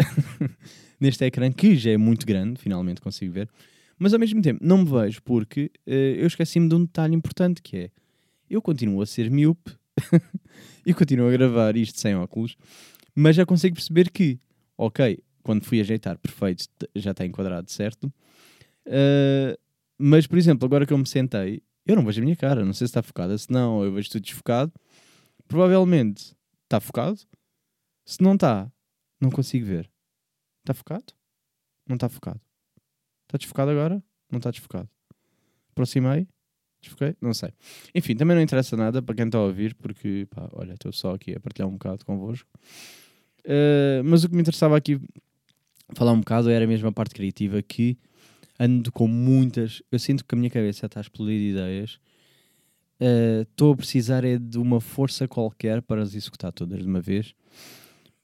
neste 0.98 1.24
ecrã 1.24 1.50
que 1.52 1.76
já 1.76 1.90
é 1.90 1.96
muito 1.96 2.24
grande, 2.24 2.60
finalmente 2.60 3.00
consigo 3.00 3.32
ver, 3.32 3.48
mas 3.98 4.12
ao 4.12 4.20
mesmo 4.20 4.40
tempo 4.40 4.64
não 4.64 4.78
me 4.78 4.90
vejo 4.90 5.20
porque 5.22 5.70
uh, 5.86 5.90
eu 5.90 6.26
esqueci-me 6.26 6.68
de 6.68 6.74
um 6.74 6.84
detalhe 6.84 7.14
importante 7.14 7.60
que 7.60 7.76
é 7.76 7.90
eu 8.48 8.60
continuo 8.60 9.00
a 9.00 9.06
ser 9.06 9.30
miúpe 9.30 9.72
e 10.86 10.92
continuo 10.92 11.28
a 11.28 11.32
gravar 11.32 11.76
isto 11.76 11.98
sem 11.98 12.14
óculos, 12.14 12.56
mas 13.14 13.34
já 13.34 13.46
consigo 13.46 13.74
perceber 13.74 14.10
que, 14.10 14.38
ok, 14.76 15.18
quando 15.42 15.64
fui 15.64 15.80
ajeitar, 15.80 16.18
perfeito, 16.18 16.66
já 16.94 17.12
está 17.12 17.24
enquadrado, 17.24 17.70
certo? 17.70 18.12
Uh, 18.86 19.58
mas, 19.98 20.26
por 20.26 20.38
exemplo, 20.38 20.66
agora 20.66 20.86
que 20.86 20.92
eu 20.92 20.98
me 20.98 21.06
sentei, 21.06 21.62
eu 21.86 21.96
não 21.96 22.04
vejo 22.04 22.20
a 22.20 22.24
minha 22.24 22.36
cara, 22.36 22.64
não 22.64 22.72
sei 22.72 22.86
se 22.86 22.90
está 22.90 23.02
focada, 23.02 23.36
se 23.36 23.50
não, 23.50 23.84
eu 23.84 23.92
vejo 23.92 24.10
tudo 24.10 24.22
desfocado. 24.22 24.72
Provavelmente 25.46 26.36
está 26.64 26.80
focado. 26.80 27.20
Se 28.04 28.22
não 28.22 28.34
está, 28.34 28.70
não 29.20 29.30
consigo 29.30 29.66
ver. 29.66 29.90
Está 30.60 30.74
focado? 30.74 31.12
Não 31.86 31.94
está 31.94 32.08
focado. 32.08 32.40
Está 33.26 33.38
desfocado 33.38 33.70
agora? 33.70 34.02
Não 34.30 34.38
está 34.38 34.50
desfocado. 34.50 34.88
Aproximei? 35.70 36.26
Desfoquei? 36.82 37.16
Não 37.20 37.32
sei. 37.32 37.50
Enfim, 37.94 38.16
também 38.16 38.34
não 38.34 38.42
interessa 38.42 38.76
nada 38.76 39.00
para 39.00 39.14
quem 39.14 39.26
está 39.26 39.38
a 39.38 39.42
ouvir, 39.42 39.74
porque, 39.76 40.26
pá, 40.28 40.48
olha, 40.52 40.72
estou 40.72 40.92
só 40.92 41.14
aqui 41.14 41.32
a 41.34 41.40
partilhar 41.40 41.68
um 41.68 41.72
bocado 41.72 42.04
convosco. 42.04 42.48
Uh, 43.44 44.02
mas 44.04 44.24
o 44.24 44.28
que 44.28 44.34
me 44.34 44.40
interessava 44.40 44.76
aqui 44.76 45.00
falar 45.94 46.12
um 46.12 46.20
bocado 46.20 46.50
era 46.50 46.66
mesmo 46.66 46.88
a 46.88 46.92
parte 46.92 47.14
criativa 47.14 47.62
que 47.62 47.96
ando 48.62 48.92
com 48.92 49.08
muitas. 49.08 49.82
Eu 49.90 49.98
sinto 49.98 50.24
que 50.24 50.34
a 50.34 50.38
minha 50.38 50.50
cabeça 50.50 50.86
está 50.86 51.00
a 51.00 51.02
explodir 51.02 51.38
de 51.38 51.50
ideias. 51.50 51.98
Eh, 53.00 53.44
estou 53.50 53.70
uh, 53.70 53.74
a 53.74 53.76
precisar 53.76 54.24
é 54.24 54.38
de 54.38 54.58
uma 54.58 54.80
força 54.80 55.26
qualquer 55.26 55.82
para 55.82 56.02
as 56.02 56.14
executar 56.14 56.52
todas 56.52 56.78
de 56.78 56.86
uma 56.86 57.00
vez. 57.00 57.34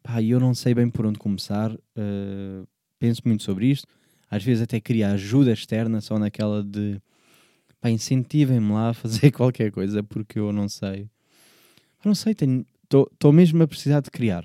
Pá, 0.02 0.23
eu 0.23 0.38
não 0.38 0.54
sei 0.54 0.73
bem 0.75 0.88
por 0.88 1.04
onde 1.04 1.18
começar. 1.18 1.73
Uh, 1.73 2.66
penso 2.99 3.23
muito 3.25 3.42
sobre 3.42 3.66
isto. 3.66 3.88
Às 4.30 4.45
vezes 4.45 4.62
até 4.62 4.80
queria 4.80 5.11
ajuda 5.11 5.52
externa, 5.52 6.00
só 6.00 6.18
naquela 6.18 6.62
de 6.62 7.00
pá, 7.80 7.90
incentivem-me 7.90 8.73
lá 8.73 8.90
a 8.90 8.95
fazer 8.95 9.33
qualquer 9.33 9.73
coisa 9.73 10.02
porque 10.04 10.38
eu 10.38 10.52
não 10.52 10.68
sei. 10.68 11.11
Eu 12.04 12.11
não 12.11 12.14
sei, 12.14 12.33
estou 12.33 13.33
mesmo 13.33 13.61
a 13.64 13.66
precisar 13.66 14.00
de 14.00 14.11
criar. 14.11 14.45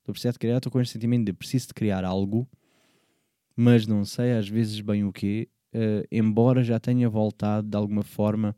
Estou 0.00 0.10
a 0.10 0.12
precisar 0.12 0.32
de 0.32 0.38
criar, 0.38 0.58
estou 0.58 0.70
com 0.70 0.80
este 0.80 0.92
sentimento 0.92 1.24
de 1.24 1.32
preciso 1.32 1.68
de 1.68 1.74
criar 1.74 2.04
algo, 2.04 2.46
mas 3.56 3.86
não 3.86 4.04
sei 4.04 4.32
às 4.32 4.48
vezes 4.48 4.80
bem 4.80 5.04
o 5.04 5.12
quê. 5.12 5.48
Uh, 5.72 6.06
embora 6.10 6.64
já 6.64 6.80
tenha 6.80 7.08
voltado 7.08 7.68
de 7.68 7.76
alguma 7.76 8.02
forma, 8.02 8.56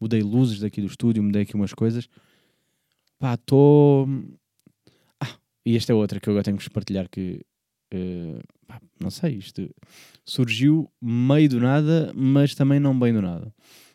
mudei 0.00 0.22
luzes 0.22 0.60
daqui 0.60 0.80
do 0.80 0.86
estúdio, 0.86 1.22
mudei 1.22 1.42
aqui 1.42 1.54
umas 1.54 1.74
coisas. 1.74 2.08
Pá, 3.18 3.34
estou. 3.34 4.08
Ah, 5.20 5.36
e 5.64 5.76
esta 5.76 5.92
é 5.92 5.94
outra 5.94 6.18
que 6.18 6.28
eu 6.28 6.32
agora 6.32 6.44
tenho 6.44 6.56
que 6.56 6.70
partilhar 6.70 7.08
que 7.10 7.44
Uh, 7.92 8.40
não 9.00 9.10
sei, 9.10 9.36
isto 9.36 9.68
surgiu 10.24 10.88
meio 11.02 11.48
do 11.48 11.60
nada, 11.60 12.12
mas 12.14 12.54
também 12.54 12.78
não 12.78 12.96
bem 12.98 13.12
do 13.12 13.20
nada. 13.20 13.52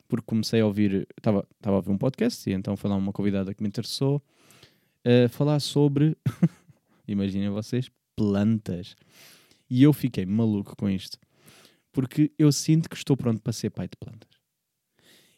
Porque 0.08 0.26
comecei 0.26 0.60
a 0.60 0.66
ouvir, 0.66 1.08
estava 1.18 1.48
a 1.64 1.72
ouvir 1.72 1.92
um 1.92 1.98
podcast 1.98 2.50
e 2.50 2.54
então 2.54 2.76
foi 2.76 2.90
lá 2.90 2.96
uma 2.96 3.14
convidada 3.14 3.54
que 3.54 3.64
me 3.64 3.70
interessou 3.70 4.22
uh, 5.06 5.30
falar 5.30 5.60
sobre, 5.60 6.18
imaginem 7.08 7.50
vocês, 7.50 7.90
plantas. 8.16 8.96
E 9.70 9.84
eu 9.84 9.94
fiquei 9.94 10.26
maluco 10.26 10.76
com 10.76 10.90
isto. 10.90 11.18
Porque 11.92 12.32
eu 12.38 12.52
sinto 12.52 12.90
que 12.90 12.96
estou 12.96 13.16
pronto 13.16 13.42
para 13.42 13.54
ser 13.54 13.70
pai 13.70 13.88
de 13.88 13.96
plantas. 13.98 14.30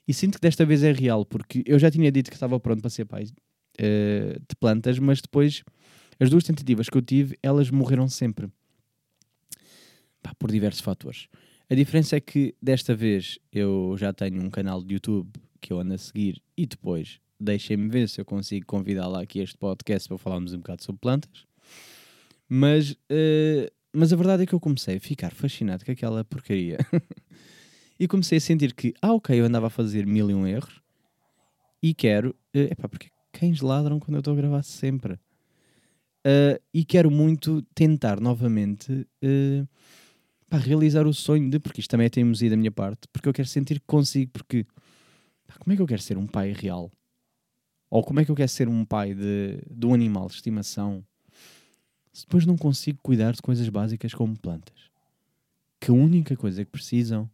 E 0.08 0.14
sinto 0.14 0.36
que 0.36 0.42
desta 0.42 0.66
vez 0.66 0.84
é 0.84 0.92
real, 0.92 1.26
porque 1.26 1.64
eu 1.66 1.78
já 1.78 1.92
tinha 1.92 2.12
dito 2.12 2.30
que 2.30 2.36
estava 2.36 2.60
pronto 2.60 2.82
para 2.82 2.90
ser 2.90 3.06
pai 3.06 3.24
uh, 3.24 4.40
de 4.40 4.56
plantas, 4.60 4.98
mas 5.00 5.22
depois 5.22 5.64
as 6.20 6.30
duas 6.30 6.44
tentativas 6.44 6.90
que 6.90 6.98
eu 6.98 7.02
tive, 7.02 7.38
elas 7.44 7.70
morreram 7.70 8.08
sempre. 8.08 8.48
Pá, 10.22 10.34
por 10.40 10.52
diversos 10.52 10.82
fatores. 10.82 11.28
A 11.70 11.76
diferença 11.76 12.16
é 12.16 12.20
que 12.20 12.56
desta 12.62 12.96
vez 12.96 13.38
eu 13.52 13.96
já 13.98 14.14
tenho 14.14 14.42
um 14.42 14.50
canal 14.50 14.82
de 14.82 14.94
YouTube 14.94 15.30
que 15.60 15.74
eu 15.74 15.80
ando 15.80 15.94
a 15.94 15.98
seguir 15.98 16.42
e 16.56 16.66
depois 16.66 17.20
deixem-me 17.40 17.90
ver 17.90 18.08
se 18.08 18.22
eu 18.22 18.26
consigo 18.26 18.66
convidar 18.66 19.08
lá 19.08 19.22
aqui 19.22 19.40
este 19.40 19.58
podcast 19.58 20.08
para 20.08 20.18
falarmos 20.18 20.54
um 20.54 20.58
bocado 20.58 20.84
sobre 20.84 21.00
plantas. 21.00 21.46
Mas, 22.50 22.92
uh, 22.92 23.70
mas 23.98 24.14
a 24.14 24.16
verdade 24.16 24.44
é 24.44 24.46
que 24.46 24.54
eu 24.54 24.60
comecei 24.60 24.98
a 24.98 25.00
ficar 25.00 25.32
fascinado 25.34 25.84
com 25.84 25.92
aquela 25.92 26.24
porcaria. 26.24 26.78
e 28.00 28.08
comecei 28.08 28.38
a 28.38 28.42
sentir 28.42 28.76
que, 28.76 28.94
ah, 29.02 29.14
ok, 29.14 29.40
eu 29.40 29.44
andava 29.44 29.68
a 29.68 29.72
fazer 29.72 30.06
mil 30.06 30.30
e 30.30 30.36
um 30.36 30.46
erros 30.46 30.80
e 31.82 31.96
quero. 31.96 32.30
Uh, 32.56 32.72
epá, 32.72 32.88
porque 32.88 33.10
cães 33.32 33.60
ladram 33.60 34.00
quando 34.00 34.14
eu 34.16 34.20
estou 34.20 34.34
a 34.34 34.38
gravar 34.38 34.62
sempre. 34.62 35.14
Uh, 35.14 36.62
e 36.72 36.86
quero 36.86 37.10
muito 37.10 37.64
tentar 37.74 38.20
novamente 38.20 38.92
uh, 39.24 39.68
realizar 40.52 41.08
o 41.08 41.14
sonho 41.14 41.50
de, 41.50 41.60
porque 41.60 41.82
isto 41.82 41.90
também 41.90 42.06
é 42.06 42.10
teimosia 42.10 42.52
da 42.52 42.58
minha 42.58 42.72
parte, 42.72 43.08
porque 43.12 43.28
eu 43.28 43.34
quero 43.34 43.48
sentir 43.48 43.80
que 43.80 43.88
consigo, 43.88 44.32
porque 44.32 44.64
pá, 45.48 45.56
como 45.58 45.74
é 45.74 45.76
que 45.76 45.82
eu 45.82 45.88
quero 45.88 46.02
ser 46.04 46.20
um 46.20 46.28
pai 46.28 46.54
real? 46.54 46.92
Ou 47.90 48.04
como 48.04 48.20
é 48.20 48.26
que 48.26 48.30
eu 48.30 48.36
quero 48.36 48.50
ser 48.50 48.68
um 48.68 48.86
pai 48.86 49.16
de, 49.16 49.60
de 49.68 49.88
um 49.88 49.94
animal 49.94 50.28
de 50.28 50.36
estimação 50.36 51.04
se 52.18 52.24
depois 52.24 52.48
não 52.48 52.58
consigo 52.58 52.98
cuidar 53.04 53.34
de 53.34 53.44
coisas 53.44 53.70
básicas 53.70 54.12
como 54.12 54.36
plantas? 54.36 54.90
Que 55.80 55.92
a 55.92 55.94
única 55.94 56.36
coisa 56.36 56.66
que 56.66 56.72
precisam 56.72 57.30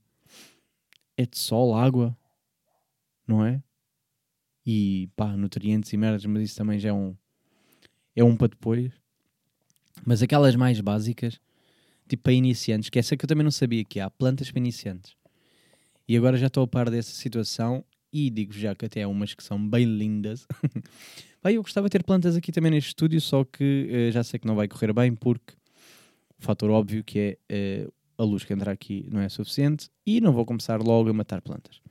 é 1.15 1.25
de 1.25 1.37
sol, 1.37 1.73
água, 1.73 2.17
não 3.25 3.45
é? 3.45 3.63
E 4.65 5.07
pá, 5.15 5.37
nutrientes 5.37 5.93
e 5.93 5.95
merdas, 5.95 6.25
mas 6.25 6.43
isso 6.43 6.57
também 6.57 6.79
já 6.79 6.89
é 6.89 6.93
um, 6.93 7.15
é 8.13 8.25
um 8.25 8.35
para 8.35 8.49
depois. 8.49 8.91
Mas 10.05 10.21
aquelas 10.21 10.53
mais 10.53 10.81
básicas, 10.81 11.39
tipo 12.05 12.23
para 12.23 12.33
iniciantes, 12.33 12.89
que 12.89 12.99
essa 12.99 13.15
que 13.15 13.23
eu 13.23 13.29
também 13.29 13.45
não 13.45 13.51
sabia 13.51 13.85
que 13.85 14.01
há 14.01 14.09
plantas 14.09 14.51
para 14.51 14.59
iniciantes. 14.59 15.15
E 16.05 16.17
agora 16.17 16.35
já 16.35 16.47
estou 16.47 16.61
a 16.61 16.67
par 16.67 16.89
dessa 16.89 17.13
situação 17.13 17.85
e 18.11 18.29
digo 18.29 18.51
já 18.51 18.75
que 18.75 18.83
até 18.83 19.03
há 19.03 19.07
umas 19.07 19.33
que 19.33 19.45
são 19.45 19.65
bem 19.65 19.85
lindas. 19.85 20.45
Bem, 21.43 21.55
eu 21.55 21.61
gostava 21.61 21.87
de 21.87 21.91
ter 21.91 22.03
plantas 22.03 22.37
aqui 22.37 22.51
também 22.51 22.71
neste 22.71 22.89
estúdio, 22.89 23.19
só 23.19 23.43
que 23.43 24.07
uh, 24.09 24.11
já 24.11 24.23
sei 24.23 24.39
que 24.39 24.47
não 24.47 24.55
vai 24.55 24.67
correr 24.67 24.93
bem 24.93 25.13
porque 25.13 25.53
o 26.39 26.41
fator 26.41 26.69
óbvio 26.69 27.03
que 27.03 27.37
é 27.49 27.85
uh, 27.85 27.93
a 28.17 28.23
luz 28.23 28.45
que 28.45 28.53
entra 28.53 28.71
aqui 28.71 29.07
não 29.11 29.19
é 29.19 29.27
suficiente 29.27 29.89
e 30.05 30.21
não 30.21 30.31
vou 30.31 30.45
começar 30.45 30.81
logo 30.81 31.09
a 31.09 31.13
matar 31.13 31.41
plantas. 31.41 31.81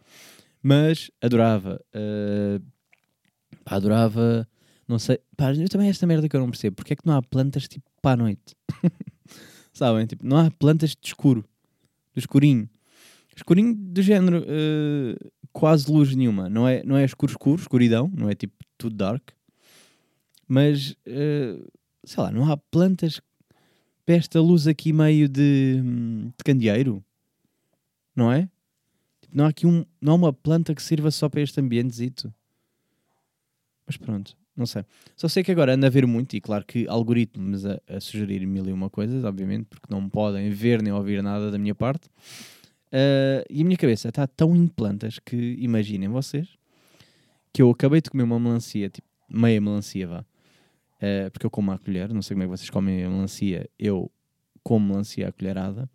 Mas 0.62 1.11
adorava, 1.21 1.78
uh, 1.94 2.64
adorava 3.66 4.49
não 4.88 4.99
sei. 4.99 5.18
Pá, 5.37 5.52
eu 5.54 5.68
também 5.68 5.88
esta 5.88 6.06
merda 6.06 6.28
que 6.28 6.37
eu 6.37 6.40
não 6.40 6.50
percebo. 6.50 6.76
Porque 6.76 6.92
é 6.92 6.97
que 6.97 7.06
não 7.06 7.16
há 7.16 7.23
plantas 7.23 7.68
tipo 7.68 7.90
para 8.00 8.12
a 8.12 8.25
noite? 8.25 8.54
Sabem? 9.73 10.06
Tipo, 10.06 10.26
não 10.26 10.37
há 10.37 10.50
plantas 10.50 10.90
de 10.90 11.06
escuro. 11.06 11.44
Do 12.14 12.18
escurinho. 12.18 12.68
Escurinho 13.35 13.75
do 13.75 14.02
género 14.02 14.40
uh, 14.40 15.32
quase 15.52 15.90
luz 15.90 16.14
nenhuma. 16.14 16.49
Não 16.49 16.68
é, 16.68 16.82
não 16.85 16.97
é 16.97 17.04
escuro 17.04 17.32
escuro, 17.32 17.61
escuridão. 17.61 18.11
Não 18.14 18.28
é 18.28 18.35
tipo 18.35 18.54
tudo 18.76 18.97
dark. 18.97 19.30
Mas, 20.46 20.92
uh, 21.06 21.70
sei 22.04 22.22
lá, 22.22 22.30
não 22.30 22.50
há 22.50 22.56
plantas 22.56 23.20
para 24.04 24.16
esta 24.16 24.40
luz 24.40 24.66
aqui 24.66 24.92
meio 24.92 25.28
de, 25.28 25.80
de 25.80 26.44
candeeiro. 26.44 27.02
Não 28.14 28.30
é? 28.30 28.49
Tipo, 29.20 29.37
não 29.37 29.44
há 29.46 29.49
aqui 29.49 29.66
um, 29.66 29.84
não 30.00 30.12
há 30.12 30.16
uma 30.16 30.32
planta 30.32 30.75
que 30.75 30.82
sirva 30.82 31.11
só 31.11 31.28
para 31.28 31.40
este 31.40 31.61
ambientezito. 31.61 32.32
Mas 33.87 33.96
pronto. 33.96 34.37
Não 34.54 34.66
sei. 34.66 34.84
Só 35.16 35.28
sei 35.28 35.42
que 35.42 35.50
agora 35.50 35.75
anda 35.75 35.87
a 35.87 35.90
ver 35.90 36.06
muito, 36.06 36.37
e 36.37 36.40
claro 36.40 36.64
que 36.66 36.87
algoritmos 36.87 37.64
a, 37.64 37.80
a 37.88 38.00
sugerir 38.00 38.46
mil 38.46 38.68
e 38.68 38.72
uma 38.72 38.90
coisas, 38.90 39.25
obviamente, 39.25 39.64
porque 39.64 39.87
não 39.88 40.08
podem 40.08 40.50
ver 40.50 40.82
nem 40.82 40.92
ouvir 40.92 41.22
nada 41.22 41.50
da 41.50 41.58
minha 41.58 41.75
parte. 41.75 42.08
Uh, 42.88 43.40
e 43.49 43.62
a 43.62 43.64
minha 43.64 43.78
cabeça 43.78 44.11
está 44.11 44.26
tão 44.26 44.54
em 44.54 44.66
plantas 44.66 45.18
que, 45.18 45.56
imaginem 45.58 46.08
vocês, 46.08 46.49
que 47.50 47.62
eu 47.62 47.70
acabei 47.70 48.02
de 48.02 48.11
comer 48.11 48.25
uma 48.25 48.38
melancia, 48.38 48.90
tipo, 48.90 49.08
meia 49.26 49.61
melancia, 49.61 50.06
vá. 50.06 50.25
Uh, 51.02 51.30
porque 51.32 51.44
eu 51.44 51.50
como 51.50 51.73
à 51.73 51.78
colher, 51.78 52.12
não 52.12 52.23
sei 52.23 52.35
como 52.35 52.44
é 52.44 52.47
que 52.47 52.50
vocês 52.50 52.71
comem 52.71 53.02
a 53.04 53.11
melancia, 53.11 53.68
eu 53.78 54.11
como 54.62 54.87
melancia 54.87 55.28
à 55.28 55.32
colherada. 55.32 55.90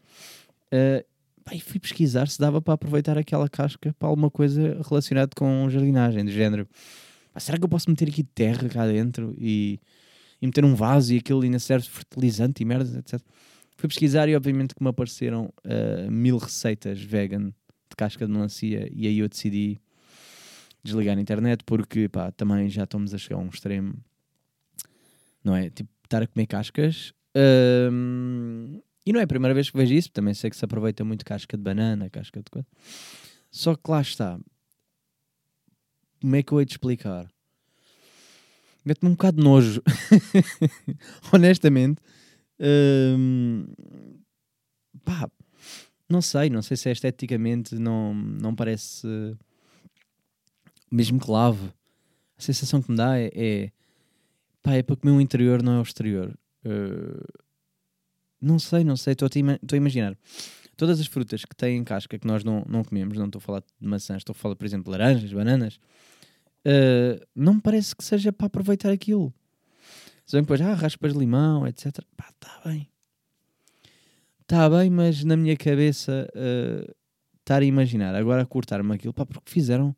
Uh, 0.73 1.05
e 1.53 1.61
fui 1.61 1.79
pesquisar 1.79 2.27
se 2.27 2.37
dava 2.37 2.61
para 2.61 2.73
aproveitar 2.73 3.17
aquela 3.17 3.47
casca 3.47 3.95
para 3.97 4.09
alguma 4.09 4.29
coisa 4.29 4.81
relacionada 4.85 5.31
com 5.33 5.69
jardinagem, 5.69 6.25
do 6.25 6.31
género 6.31 6.67
será 7.39 7.57
que 7.57 7.63
eu 7.63 7.69
posso 7.69 7.89
meter 7.89 8.09
aqui 8.09 8.23
terra 8.23 8.67
cá 8.69 8.85
dentro 8.85 9.33
e, 9.37 9.79
e 10.41 10.45
meter 10.45 10.65
um 10.65 10.75
vaso 10.75 11.13
e 11.13 11.17
aquilo 11.17 11.41
ainda 11.41 11.59
serve 11.59 11.87
fertilizante 11.87 12.61
e 12.61 12.65
merdas, 12.65 12.95
etc. 12.95 13.21
Fui 13.75 13.87
pesquisar 13.87 14.27
e 14.27 14.35
obviamente 14.35 14.73
que 14.73 14.83
me 14.83 14.89
apareceram 14.89 15.53
uh, 15.65 16.11
mil 16.11 16.37
receitas 16.37 17.01
vegan 17.01 17.49
de 17.89 17.95
casca 17.95 18.25
de 18.25 18.31
melancia 18.31 18.89
e 18.91 19.07
aí 19.07 19.19
eu 19.19 19.29
decidi 19.29 19.79
desligar 20.83 21.17
a 21.17 21.21
internet 21.21 21.63
porque 21.65 22.09
pá, 22.09 22.31
também 22.31 22.69
já 22.69 22.83
estamos 22.83 23.13
a 23.13 23.17
chegar 23.17 23.37
a 23.37 23.43
um 23.43 23.49
extremo, 23.49 23.93
não 25.47 25.55
é? 25.55 25.69
Tipo, 25.69 25.89
estar 26.03 26.21
a 26.21 26.27
comer 26.27 26.45
cascas. 26.45 27.13
hum, 27.91 28.81
e 29.05 29.13
não 29.13 29.21
é 29.21 29.23
a 29.23 29.27
primeira 29.27 29.53
vez 29.53 29.69
que 29.69 29.77
vejo 29.77 29.93
isso, 29.93 30.11
também 30.11 30.33
sei 30.33 30.49
que 30.49 30.57
se 30.57 30.65
aproveita 30.65 31.03
muito 31.05 31.23
casca 31.23 31.55
de 31.55 31.63
banana, 31.63 32.09
casca 32.09 32.41
de 32.41 32.51
coisa. 32.51 32.67
Só 33.49 33.73
que 33.73 33.89
lá 33.89 34.01
está. 34.01 34.37
Como 36.19 36.35
é 36.35 36.43
que 36.43 36.51
eu 36.51 36.59
hei 36.59 36.65
de 36.65 36.73
explicar? 36.73 37.25
Mete-me 38.83 39.09
um 39.09 39.13
bocado 39.13 39.37
de 39.37 39.43
nojo. 39.43 39.81
Honestamente. 41.31 42.01
Hum, 42.59 43.67
pá, 45.05 45.29
não 46.09 46.21
sei, 46.21 46.49
não 46.49 46.61
sei 46.61 46.75
se 46.75 46.89
esteticamente 46.89 47.75
não, 47.75 48.13
não 48.13 48.53
parece 48.53 49.07
mesmo 50.91 51.19
que 51.19 51.31
lave. 51.31 51.71
A 52.37 52.41
sensação 52.41 52.81
que 52.81 52.91
me 52.91 52.97
dá 52.97 53.17
é, 53.17 53.31
é 53.33 53.71
pá, 54.67 54.73
é 54.75 54.83
comer 54.83 55.15
o 55.15 55.21
interior, 55.21 55.63
não 55.63 55.77
é 55.77 55.79
o 55.79 55.81
exterior. 55.81 56.37
Uh, 56.65 57.25
não 58.41 58.59
sei, 58.59 58.83
não 58.83 58.97
sei, 58.97 59.13
estou 59.13 59.29
a, 59.33 59.39
ima 59.39 59.59
a 59.71 59.75
imaginar. 59.75 60.17
Todas 60.75 60.99
as 60.99 61.07
frutas 61.07 61.45
que 61.45 61.55
têm 61.55 61.83
casca 61.83 62.19
que 62.19 62.27
nós 62.27 62.43
não, 62.43 62.63
não 62.67 62.83
comemos, 62.83 63.17
não 63.17 63.27
estou 63.27 63.39
a 63.39 63.41
falar 63.41 63.59
de 63.61 63.87
maçãs, 63.87 64.17
estou 64.17 64.33
a 64.33 64.35
falar, 64.35 64.55
por 64.55 64.65
exemplo, 64.65 64.91
laranjas, 64.91 65.31
bananas, 65.31 65.79
uh, 66.65 67.25
não 67.33 67.55
me 67.55 67.61
parece 67.61 67.95
que 67.95 68.03
seja 68.03 68.33
para 68.33 68.47
aproveitar 68.47 68.91
aquilo. 68.91 69.33
Se 70.25 70.39
depois, 70.39 70.59
ah, 70.59 70.73
raspas 70.73 71.13
de 71.13 71.19
limão, 71.19 71.65
etc. 71.65 71.99
Pá, 72.17 72.29
está 72.29 72.61
bem. 72.65 72.89
Está 74.41 74.69
bem, 74.69 74.89
mas 74.89 75.23
na 75.23 75.37
minha 75.37 75.55
cabeça 75.55 76.27
uh, 76.35 76.93
estar 77.39 77.61
a 77.61 77.65
imaginar, 77.65 78.13
agora 78.13 78.41
a 78.41 78.45
cortar-me 78.45 78.93
aquilo, 78.93 79.13
pá, 79.13 79.25
porque 79.25 79.49
fizeram. 79.49 79.95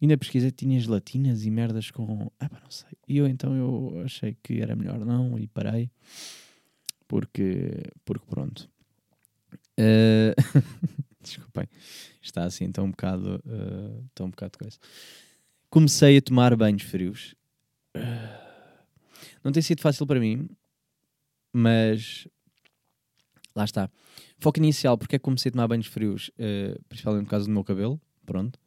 E 0.00 0.06
na 0.06 0.16
pesquisa 0.16 0.50
tinha 0.50 0.78
gelatinas 0.78 1.44
e 1.44 1.50
merdas 1.50 1.90
com. 1.90 2.30
Ah, 2.38 2.48
pá, 2.48 2.60
não 2.62 2.70
sei. 2.70 2.90
E 3.08 3.16
eu 3.16 3.26
então 3.26 3.54
eu 3.54 4.02
achei 4.04 4.36
que 4.42 4.60
era 4.60 4.74
melhor 4.76 5.04
não 5.04 5.38
e 5.38 5.46
parei. 5.46 5.90
Porque, 7.06 7.82
porque 8.04 8.26
pronto. 8.26 8.68
Uh... 9.78 10.34
Desculpem. 11.20 11.66
Está 12.20 12.44
assim, 12.44 12.70
tão 12.70 12.84
um 12.84 12.90
bocado. 12.90 13.42
Uh, 13.46 14.04
tão 14.14 14.26
um 14.26 14.30
bocado 14.30 14.58
coisa. 14.58 14.78
Comecei 15.70 16.18
a 16.18 16.22
tomar 16.22 16.54
banhos 16.56 16.82
frios. 16.82 17.34
Uh... 17.96 18.44
Não 19.42 19.52
tem 19.52 19.62
sido 19.62 19.80
fácil 19.80 20.06
para 20.06 20.20
mim, 20.20 20.48
mas 21.52 22.26
lá 23.54 23.64
está. 23.64 23.90
Foco 24.38 24.58
inicial, 24.58 24.98
porque 24.98 25.16
é 25.16 25.18
que 25.18 25.22
comecei 25.22 25.50
a 25.50 25.52
tomar 25.52 25.68
banhos 25.68 25.86
frios, 25.86 26.30
uh, 26.30 26.82
principalmente 26.88 27.24
por 27.24 27.30
causa 27.30 27.46
do 27.46 27.52
meu 27.52 27.62
cabelo, 27.62 28.00
pronto, 28.26 28.58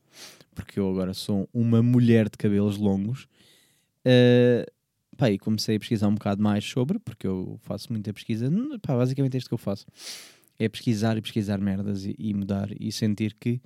porque 0.58 0.80
eu 0.80 0.90
agora 0.90 1.14
sou 1.14 1.48
uma 1.54 1.84
mulher 1.84 2.30
de 2.30 2.38
cabelos 2.38 2.78
longos. 2.78 3.28
Uh, 4.00 4.66
pá, 5.16 5.30
e 5.30 5.38
comecei 5.38 5.76
a 5.76 5.80
pesquisar 5.80 6.08
um 6.08 6.16
bocado 6.16 6.42
mais 6.42 6.66
sobre, 6.66 6.98
porque 6.98 7.28
eu 7.28 7.60
faço 7.62 7.92
muita 7.92 8.12
pesquisa. 8.12 8.50
Pá, 8.82 8.98
basicamente 8.98 9.36
é 9.36 9.38
isto 9.38 9.48
que 9.48 9.54
eu 9.54 9.60
faço: 9.60 9.86
é 10.58 10.68
pesquisar 10.68 11.16
e 11.16 11.22
pesquisar 11.22 11.60
merdas 11.60 12.06
e, 12.06 12.16
e 12.18 12.34
mudar 12.34 12.70
e 12.80 12.92
sentir 12.92 13.36
que 13.40 13.62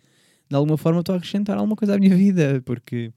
de 0.49 0.55
alguma 0.55 0.77
forma 0.77 0.99
estou 0.99 1.15
a 1.15 1.17
acrescentar 1.17 1.57
alguma 1.57 1.77
coisa 1.77 1.95
à 1.95 1.97
minha 1.97 2.13
vida, 2.17 2.61
porque 2.65 3.13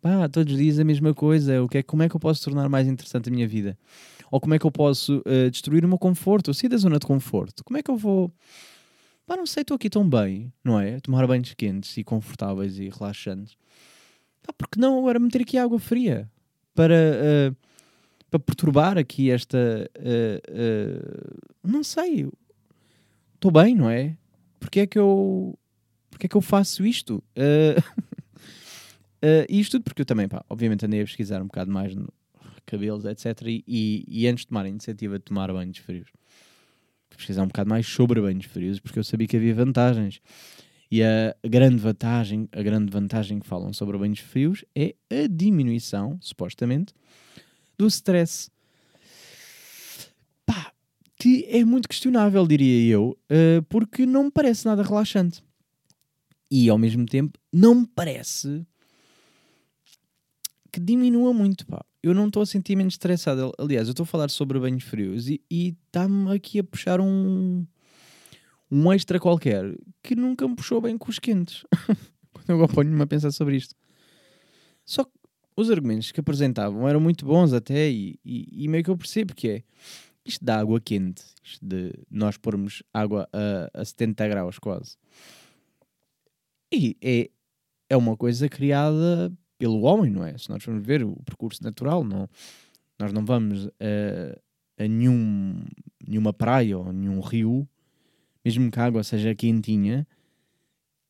pá, 0.00 0.26
todos 0.28 0.52
os 0.52 0.58
dias 0.58 0.78
a 0.78 0.84
mesma 0.84 1.12
coisa. 1.12 1.62
O 1.62 1.68
que 1.68 1.78
é, 1.78 1.82
como 1.82 2.02
é 2.02 2.08
que 2.08 2.16
eu 2.16 2.20
posso 2.20 2.42
tornar 2.42 2.68
mais 2.70 2.88
interessante 2.88 3.28
a 3.28 3.32
minha 3.32 3.46
vida? 3.46 3.78
Ou 4.30 4.40
como 4.40 4.54
é 4.54 4.58
que 4.58 4.66
eu 4.66 4.72
posso 4.72 5.18
uh, 5.18 5.50
destruir 5.50 5.84
o 5.84 5.88
meu 5.88 5.98
conforto? 5.98 6.50
Eu 6.50 6.54
sair 6.54 6.68
da 6.68 6.76
zona 6.76 6.98
de 6.98 7.06
conforto. 7.06 7.62
Como 7.62 7.78
é 7.78 7.82
que 7.82 7.90
eu 7.90 7.96
vou. 7.96 8.32
Pá, 9.26 9.36
não 9.36 9.46
sei, 9.46 9.62
estou 9.62 9.76
aqui 9.76 9.88
tão 9.88 10.08
bem, 10.08 10.52
não 10.62 10.78
é? 10.78 11.00
Tomar 11.00 11.26
banhos 11.26 11.54
quentes 11.54 11.96
e 11.96 12.04
confortáveis 12.04 12.78
e 12.78 12.90
relaxantes. 12.90 13.56
Pá, 14.42 14.52
porque 14.52 14.78
não 14.78 14.98
agora 14.98 15.18
meter 15.18 15.40
aqui 15.42 15.56
água 15.56 15.78
fria 15.78 16.30
para, 16.74 16.94
uh, 16.94 17.56
para 18.30 18.38
perturbar 18.38 18.98
aqui 18.98 19.30
esta. 19.30 19.90
Uh, 19.96 21.40
não 21.62 21.82
sei. 21.82 22.28
Estou 23.34 23.50
bem, 23.50 23.74
não 23.74 23.88
é? 23.88 24.16
Porque 24.60 24.80
é 24.80 24.86
que 24.86 24.98
eu. 24.98 25.58
Porque 26.10 26.26
é 26.26 26.28
que 26.28 26.36
eu 26.36 26.42
faço 26.42 26.84
isto? 26.84 27.24
isto 29.48 29.72
tudo 29.72 29.84
porque 29.84 30.02
eu 30.02 30.06
também, 30.06 30.28
pá, 30.28 30.44
obviamente 30.48 30.86
andei 30.86 31.00
a 31.00 31.04
pesquisar 31.04 31.42
um 31.42 31.46
bocado 31.46 31.72
mais 31.72 31.94
no, 31.94 32.08
cabelos, 32.64 33.04
etc. 33.04 33.42
E, 33.46 34.04
e, 34.06 34.26
antes 34.26 34.42
de 34.42 34.48
tomar 34.48 34.64
a 34.64 34.68
iniciativa 34.68 35.18
de 35.18 35.24
tomar 35.24 35.52
banhos 35.52 35.78
frios, 35.78 36.08
pesquisar 37.16 37.42
um 37.42 37.48
bocado 37.48 37.68
mais 37.68 37.86
sobre 37.86 38.20
banhos 38.20 38.46
frios, 38.46 38.80
porque 38.80 38.98
eu 38.98 39.04
sabia 39.04 39.26
que 39.26 39.36
havia 39.36 39.54
vantagens. 39.54 40.20
E 40.90 41.02
a 41.02 41.34
grande 41.44 41.76
vantagem, 41.76 42.48
a 42.52 42.62
grande 42.62 42.90
vantagem 42.90 43.40
que 43.40 43.46
falam 43.46 43.72
sobre 43.72 43.98
banhos 43.98 44.20
frios 44.20 44.64
é 44.74 44.94
a 45.10 45.26
diminuição, 45.28 46.18
supostamente, 46.20 46.94
do 47.76 47.86
stress. 47.86 48.50
Pá, 50.46 50.72
que 51.16 51.46
é 51.48 51.64
muito 51.64 51.88
questionável, 51.88 52.46
diria 52.46 52.92
eu, 52.92 53.18
uh, 53.30 53.62
porque 53.68 54.06
não 54.06 54.24
me 54.24 54.30
parece 54.30 54.66
nada 54.66 54.82
relaxante. 54.82 55.42
E 56.50 56.68
ao 56.68 56.78
mesmo 56.78 57.06
tempo, 57.06 57.38
não 57.52 57.74
me 57.74 57.86
parece 57.86 58.64
que 60.74 60.80
diminua 60.80 61.32
muito, 61.32 61.66
pá 61.66 61.84
eu 62.04 62.12
não 62.12 62.26
estou 62.26 62.42
a 62.42 62.46
sentir 62.46 62.76
menos 62.76 62.94
estressado. 62.94 63.50
Aliás, 63.58 63.88
eu 63.88 63.92
estou 63.92 64.04
a 64.04 64.06
falar 64.06 64.28
sobre 64.28 64.60
banhos 64.60 64.84
frios 64.84 65.26
e 65.26 65.40
está-me 65.50 66.36
aqui 66.36 66.58
a 66.58 66.64
puxar 66.64 67.00
um, 67.00 67.66
um 68.70 68.92
extra 68.92 69.18
qualquer 69.18 69.74
que 70.02 70.14
nunca 70.14 70.46
me 70.46 70.54
puxou 70.54 70.82
bem 70.82 70.98
com 70.98 71.08
os 71.08 71.18
quentes. 71.18 71.64
Quando 72.30 72.60
eu 72.60 72.68
ponho-me 72.68 73.02
a 73.02 73.06
pensar 73.06 73.30
sobre 73.30 73.56
isto. 73.56 73.74
Só 74.84 75.04
que 75.04 75.12
os 75.56 75.70
argumentos 75.70 76.12
que 76.12 76.20
apresentavam 76.20 76.86
eram 76.86 77.00
muito 77.00 77.24
bons 77.24 77.54
até 77.54 77.88
e, 77.90 78.20
e, 78.22 78.64
e 78.64 78.68
meio 78.68 78.84
que 78.84 78.90
eu 78.90 78.98
percebo 78.98 79.34
que 79.34 79.48
é 79.48 79.62
isto 80.26 80.44
da 80.44 80.60
água 80.60 80.78
quente, 80.78 81.22
isto 81.42 81.64
de 81.64 81.90
nós 82.10 82.36
pormos 82.36 82.82
água 82.92 83.26
a, 83.32 83.80
a 83.80 83.82
70 83.82 84.28
graus 84.28 84.58
quase. 84.58 84.98
E 86.70 86.98
é, 87.00 87.30
é 87.88 87.96
uma 87.96 88.14
coisa 88.14 88.46
criada 88.46 89.32
pelo 89.64 89.80
homem, 89.80 90.10
não 90.10 90.22
é? 90.22 90.36
Se 90.36 90.50
nós 90.50 90.62
formos 90.62 90.86
ver 90.86 91.02
o 91.02 91.16
percurso 91.24 91.64
natural, 91.64 92.04
não, 92.04 92.28
nós 92.98 93.14
não 93.14 93.24
vamos 93.24 93.66
a, 93.80 94.38
a 94.84 94.86
nenhum, 94.86 95.64
nenhuma 96.06 96.34
praia 96.34 96.76
ou 96.76 96.92
nenhum 96.92 97.18
rio, 97.20 97.66
mesmo 98.44 98.70
que 98.70 98.78
a 98.78 98.84
água 98.84 99.02
seja 99.02 99.34
quentinha, 99.34 100.06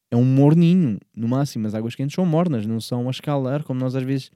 é 0.09 0.15
um 0.15 0.25
morninho, 0.25 1.01
no 1.13 1.27
máximo. 1.27 1.67
As 1.67 1.75
águas 1.75 1.97
quentes 1.97 2.15
são 2.15 2.25
mornas, 2.25 2.65
não 2.65 2.81
são 2.81 3.09
a 3.09 3.11
escalar, 3.11 3.65
como 3.65 3.81
nós 3.81 3.97
às 3.97 4.05
vezes. 4.05 4.31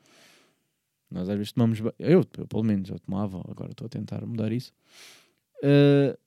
Nós 1.09 1.29
às 1.29 1.37
vezes 1.37 1.53
tomamos. 1.53 1.79
Eu, 1.79 1.95
eu 2.01 2.47
pelo 2.49 2.65
menos, 2.65 2.91
eu 2.91 2.99
tomava, 2.99 3.39
agora 3.49 3.71
estou 3.71 3.87
a 3.87 3.89
tentar 3.89 4.27
mudar 4.27 4.51
isso. 4.51 4.73
Uh, 5.63 6.19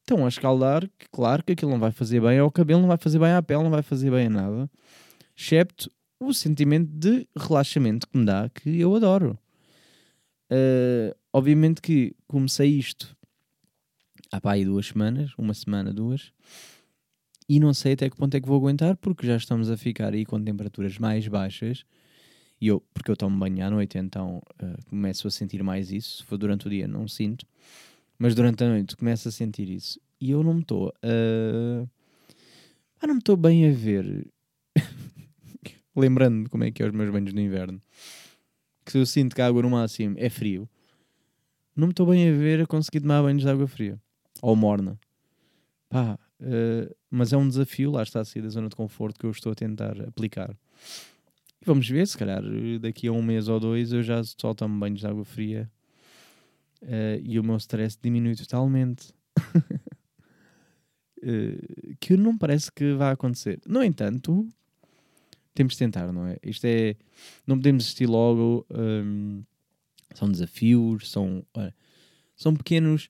estão 0.00 0.24
a 0.24 0.28
escaldar, 0.28 0.88
que 0.98 1.06
claro 1.12 1.44
que 1.44 1.52
aquilo 1.52 1.70
não 1.70 1.78
vai 1.78 1.92
fazer 1.92 2.22
bem 2.22 2.38
ao 2.38 2.50
cabelo, 2.50 2.80
não 2.80 2.88
vai 2.88 2.96
fazer 2.96 3.18
bem 3.18 3.32
à 3.32 3.42
pele, 3.42 3.62
não 3.62 3.70
vai 3.70 3.82
fazer 3.82 4.10
bem 4.10 4.28
a 4.28 4.30
nada, 4.30 4.70
excepto 5.36 5.90
o 6.26 6.34
sentimento 6.34 6.90
de 6.90 7.26
relaxamento 7.36 8.08
que 8.08 8.18
me 8.18 8.24
dá, 8.24 8.48
que 8.48 8.80
eu 8.80 8.94
adoro. 8.94 9.38
Uh, 10.50 11.14
obviamente 11.32 11.80
que 11.80 12.14
comecei 12.28 12.68
isto 12.68 13.16
há 14.30 14.40
pá, 14.40 14.52
aí 14.52 14.64
duas 14.64 14.86
semanas, 14.86 15.32
uma 15.38 15.54
semana, 15.54 15.92
duas, 15.92 16.32
e 17.48 17.60
não 17.60 17.72
sei 17.72 17.92
até 17.92 18.10
que 18.10 18.16
ponto 18.16 18.34
é 18.36 18.40
que 18.40 18.48
vou 18.48 18.56
aguentar, 18.56 18.96
porque 18.96 19.26
já 19.26 19.36
estamos 19.36 19.70
a 19.70 19.76
ficar 19.76 20.12
aí 20.12 20.24
com 20.24 20.42
temperaturas 20.42 20.98
mais 20.98 21.26
baixas, 21.28 21.84
e 22.60 22.68
eu, 22.68 22.80
porque 22.92 23.10
eu 23.10 23.16
tomo 23.16 23.38
banho 23.38 23.64
à 23.64 23.70
noite, 23.70 23.98
então 23.98 24.42
uh, 24.62 24.84
começo 24.88 25.28
a 25.28 25.30
sentir 25.30 25.62
mais 25.62 25.92
isso. 25.92 26.18
Se 26.18 26.24
for 26.24 26.38
durante 26.38 26.66
o 26.66 26.70
dia, 26.70 26.88
não 26.88 27.06
sinto, 27.06 27.46
mas 28.18 28.34
durante 28.34 28.64
a 28.64 28.68
noite 28.68 28.96
começo 28.96 29.28
a 29.28 29.30
sentir 29.30 29.68
isso, 29.68 30.00
e 30.20 30.30
eu 30.30 30.42
não 30.42 30.54
me 30.54 30.62
estou 30.62 30.88
uh, 30.88 31.88
ah, 33.00 33.06
não 33.06 33.14
me 33.14 33.20
estou 33.20 33.36
bem 33.36 33.68
a 33.68 33.72
ver 33.72 34.26
lembrando 35.96 36.48
como 36.50 36.64
é 36.64 36.70
que 36.70 36.82
é 36.82 36.86
os 36.86 36.92
meus 36.92 37.10
banhos 37.10 37.32
no 37.32 37.40
inverno, 37.40 37.80
que 38.84 38.98
eu 38.98 39.06
sinto 39.06 39.34
que 39.34 39.42
a 39.42 39.46
água 39.46 39.62
no 39.62 39.70
máximo 39.70 40.16
é 40.18 40.28
frio, 40.28 40.68
não 41.76 41.88
me 41.88 41.92
estou 41.92 42.06
bem 42.06 42.28
a 42.28 42.32
ver 42.32 42.60
a 42.60 42.66
conseguir 42.66 43.00
tomar 43.00 43.22
banhos 43.22 43.42
de 43.42 43.48
água 43.48 43.66
fria 43.66 43.98
ou 44.40 44.54
morna. 44.54 44.98
Pá, 45.88 46.18
uh, 46.40 46.94
mas 47.10 47.32
é 47.32 47.36
um 47.36 47.48
desafio, 47.48 47.90
lá 47.90 48.02
está 48.02 48.20
a 48.20 48.24
sair 48.24 48.42
da 48.42 48.48
zona 48.48 48.68
de 48.68 48.76
conforto 48.76 49.18
que 49.18 49.26
eu 49.26 49.30
estou 49.30 49.52
a 49.52 49.54
tentar 49.54 50.00
aplicar. 50.02 50.56
E 51.60 51.64
vamos 51.64 51.88
ver, 51.88 52.06
se 52.06 52.16
calhar 52.16 52.42
daqui 52.80 53.08
a 53.08 53.12
um 53.12 53.22
mês 53.22 53.48
ou 53.48 53.58
dois 53.58 53.92
eu 53.92 54.02
já 54.02 54.22
só 54.22 54.54
tomo 54.54 54.78
banhos 54.78 55.00
de 55.00 55.06
água 55.06 55.24
fria 55.24 55.70
uh, 56.82 57.20
e 57.22 57.38
o 57.38 57.44
meu 57.44 57.56
stress 57.56 57.98
diminui 58.00 58.36
totalmente. 58.36 59.12
uh, 61.22 61.96
que 61.98 62.16
não 62.16 62.36
parece 62.36 62.70
que 62.70 62.94
vai 62.94 63.12
acontecer. 63.12 63.60
No 63.66 63.82
entanto, 63.82 64.48
temos 65.54 65.74
de 65.74 65.78
tentar, 65.78 66.12
não 66.12 66.26
é? 66.26 66.36
Isto 66.42 66.66
é. 66.66 66.96
Não 67.46 67.56
podemos 67.56 67.84
desistir 67.84 68.06
logo. 68.06 68.66
Um, 68.70 69.42
são 70.14 70.30
desafios, 70.30 71.10
são. 71.10 71.46
são 72.36 72.54
pequenos. 72.54 73.08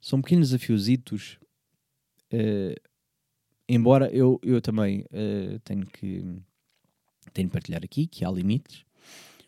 São 0.00 0.20
pequenos 0.20 0.50
desafiositos. 0.50 1.38
Uh, 2.32 2.78
embora 3.68 4.08
eu, 4.10 4.38
eu 4.42 4.60
também 4.60 5.00
uh, 5.00 5.58
tenho 5.64 5.86
que 5.86 6.24
tenho 7.32 7.48
de 7.48 7.52
partilhar 7.52 7.82
aqui 7.84 8.06
que 8.06 8.24
há 8.24 8.30
limites. 8.30 8.84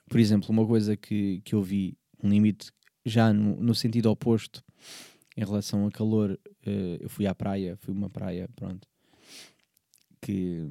Por 0.09 0.19
exemplo, 0.19 0.51
uma 0.51 0.67
coisa 0.67 0.97
que, 0.97 1.41
que 1.45 1.55
eu 1.55 1.63
vi, 1.63 1.97
um 2.23 2.29
limite 2.29 2.73
já 3.05 3.33
no, 3.33 3.57
no 3.57 3.75
sentido 3.75 4.11
oposto 4.11 4.65
em 5.37 5.45
relação 5.45 5.87
a 5.87 5.91
calor, 5.91 6.33
uh, 6.33 6.97
eu 7.01 7.09
fui 7.09 7.27
à 7.27 7.35
praia, 7.35 7.77
fui 7.77 7.95
uma 7.95 8.11
praia, 8.11 8.49
pronto, 8.57 8.89
que, 10.21 10.67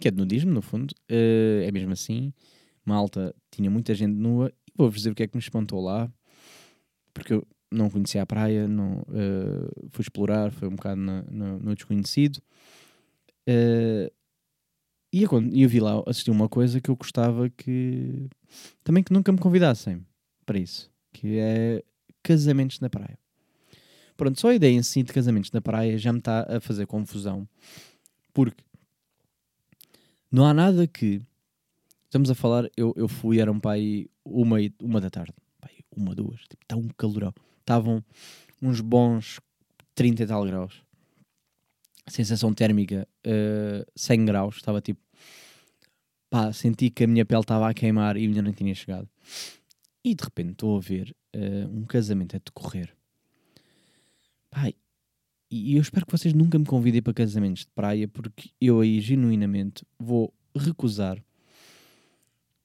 que 0.00 0.08
é 0.08 0.10
de 0.10 0.16
nudismo, 0.16 0.52
no 0.52 0.62
fundo, 0.62 0.92
uh, 1.10 1.62
é 1.62 1.70
mesmo 1.70 1.92
assim. 1.92 2.32
Malta, 2.84 3.34
tinha 3.50 3.70
muita 3.70 3.94
gente 3.94 4.14
nua, 4.14 4.52
e 4.66 4.72
vou-vos 4.76 4.98
dizer 4.98 5.10
o 5.10 5.14
que 5.14 5.22
é 5.22 5.26
que 5.26 5.36
me 5.36 5.42
espantou 5.42 5.80
lá, 5.80 6.10
porque 7.12 7.34
eu 7.34 7.46
não 7.70 7.90
conhecia 7.90 8.22
a 8.22 8.26
praia, 8.26 8.66
não, 8.66 9.00
uh, 9.00 9.88
fui 9.90 10.02
explorar, 10.02 10.50
foi 10.52 10.68
um 10.68 10.76
bocado 10.76 11.00
no, 11.00 11.22
no, 11.22 11.58
no 11.58 11.74
desconhecido. 11.74 12.36
Uh, 13.48 14.10
e 15.12 15.22
eu, 15.22 15.30
eu 15.54 15.68
vi 15.68 15.80
lá, 15.80 16.02
assisti 16.06 16.30
uma 16.30 16.48
coisa 16.48 16.80
que 16.80 16.90
eu 16.90 16.96
gostava 16.96 17.48
que 17.48 18.28
também 18.84 19.02
que 19.02 19.12
nunca 19.12 19.32
me 19.32 19.38
convidassem 19.38 20.04
para 20.44 20.58
isso, 20.58 20.90
que 21.12 21.38
é 21.38 21.82
casamentos 22.22 22.78
na 22.80 22.90
praia. 22.90 23.18
Pronto, 24.16 24.38
só 24.40 24.48
a 24.48 24.54
ideia 24.54 24.74
em 24.74 24.82
si 24.82 25.02
de 25.02 25.12
casamentos 25.12 25.50
na 25.50 25.60
praia 25.60 25.96
já 25.96 26.12
me 26.12 26.18
está 26.18 26.46
a 26.48 26.60
fazer 26.60 26.86
confusão, 26.86 27.48
porque 28.34 28.62
não 30.30 30.46
há 30.46 30.54
nada 30.54 30.86
que 30.86 31.20
estamos 32.04 32.30
a 32.30 32.34
falar, 32.34 32.68
eu, 32.76 32.92
eu 32.96 33.08
fui, 33.08 33.40
era 33.40 33.50
um 33.50 33.60
pai 33.60 34.06
uma, 34.24 34.56
uma 34.82 35.00
da 35.00 35.10
tarde, 35.10 35.34
pai, 35.60 35.72
uma, 35.94 36.14
duas, 36.14 36.40
tipo, 36.42 36.62
está 36.62 36.76
um 36.76 36.88
calorão. 36.88 37.32
Estavam 37.60 38.02
uns 38.62 38.80
bons 38.80 39.40
30 39.94 40.22
e 40.22 40.26
tal 40.26 40.44
graus 40.44 40.82
sensação 42.10 42.52
térmica 42.52 43.06
uh, 43.26 43.80
eh, 43.80 43.86
100 43.94 44.24
graus, 44.24 44.56
estava 44.56 44.80
tipo 44.80 45.00
pá, 46.30 46.52
senti 46.52 46.90
que 46.90 47.04
a 47.04 47.06
minha 47.06 47.24
pele 47.24 47.40
estava 47.40 47.68
a 47.68 47.74
queimar 47.74 48.16
e 48.16 48.24
ainda 48.24 48.42
não 48.42 48.52
tinha 48.52 48.74
chegado. 48.74 49.08
E 50.04 50.14
de 50.14 50.24
repente 50.24 50.52
estou 50.52 50.76
a 50.76 50.80
ver 50.80 51.14
uh, 51.34 51.68
um 51.68 51.84
casamento 51.84 52.36
a 52.36 52.38
decorrer. 52.38 52.94
Pai, 54.50 54.74
e 55.50 55.76
eu 55.76 55.82
espero 55.82 56.06
que 56.06 56.12
vocês 56.12 56.34
nunca 56.34 56.58
me 56.58 56.66
convidem 56.66 57.02
para 57.02 57.14
casamentos 57.14 57.62
de 57.62 57.70
praia, 57.74 58.06
porque 58.06 58.50
eu 58.60 58.80
aí 58.80 59.00
genuinamente 59.00 59.84
vou 59.98 60.32
recusar. 60.54 61.18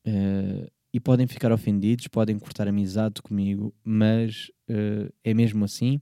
Uh, 0.05 0.69
e 0.93 0.99
podem 0.99 1.25
ficar 1.25 1.51
ofendidos, 1.51 2.07
podem 2.07 2.37
cortar 2.37 2.67
amizade 2.67 3.21
comigo, 3.21 3.73
mas 3.83 4.51
uh, 4.69 5.11
é 5.23 5.33
mesmo 5.33 5.65
assim 5.65 5.99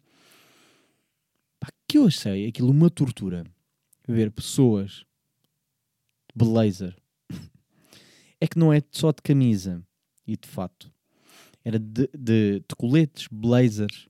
Pá, 1.61 1.67
que 1.87 1.99
eu 1.99 2.07
achei 2.07 2.47
aquilo 2.47 2.71
uma 2.71 2.89
tortura. 2.89 3.45
Ver 4.07 4.31
pessoas 4.31 5.05
blazer. 6.35 6.97
é 8.41 8.47
que 8.47 8.57
não 8.57 8.73
é 8.73 8.81
só 8.91 9.11
de 9.11 9.21
camisa 9.21 9.85
e 10.25 10.35
de 10.35 10.47
fato. 10.47 10.91
Era 11.63 11.77
de, 11.77 12.09
de, 12.17 12.59
de 12.61 12.75
coletes, 12.75 13.27
blazers. 13.31 14.07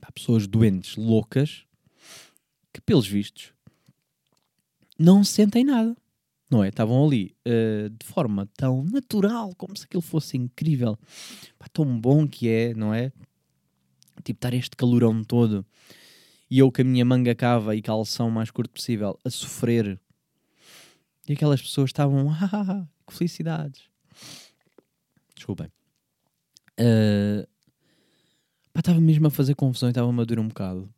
Pá, 0.00 0.10
pessoas 0.12 0.46
doentes, 0.46 0.96
loucas, 0.96 1.64
que 2.72 2.80
pelos 2.80 3.06
vistos 3.06 3.52
não 4.98 5.24
sentem 5.24 5.64
nada. 5.64 5.96
Não 6.50 6.64
é? 6.64 6.68
Estavam 6.68 7.06
ali 7.06 7.36
uh, 7.46 7.88
de 7.90 8.04
forma 8.06 8.48
tão 8.56 8.82
natural, 8.84 9.54
como 9.54 9.76
se 9.76 9.84
aquilo 9.84 10.02
fosse 10.02 10.36
incrível. 10.36 10.98
Pá, 11.58 11.66
tão 11.72 12.00
bom 12.00 12.26
que 12.26 12.48
é, 12.48 12.74
não 12.74 12.92
é? 12.92 13.12
Tipo, 14.24 14.38
estar 14.38 14.54
este 14.54 14.76
calorão 14.76 15.22
todo 15.22 15.64
e 16.50 16.58
eu 16.58 16.72
com 16.72 16.82
a 16.82 16.84
minha 16.84 17.04
manga 17.04 17.34
cava 17.34 17.76
e 17.76 17.80
calção 17.80 18.28
mais 18.28 18.50
curto 18.50 18.72
possível 18.72 19.16
a 19.24 19.30
sofrer. 19.30 19.98
E 21.28 21.34
aquelas 21.34 21.62
pessoas 21.62 21.90
estavam, 21.90 22.28
ah, 22.34 22.86
que 23.06 23.14
felicidades. 23.14 23.82
Desculpem. 25.36 25.68
Uh, 26.78 27.46
estava 28.80 29.00
mesmo 29.00 29.26
a 29.26 29.30
fazer 29.30 29.54
confusão 29.54 29.88
e 29.88 29.92
estava 29.92 30.08
a 30.08 30.12
madurar 30.12 30.44
um 30.44 30.48
bocado. 30.48 30.92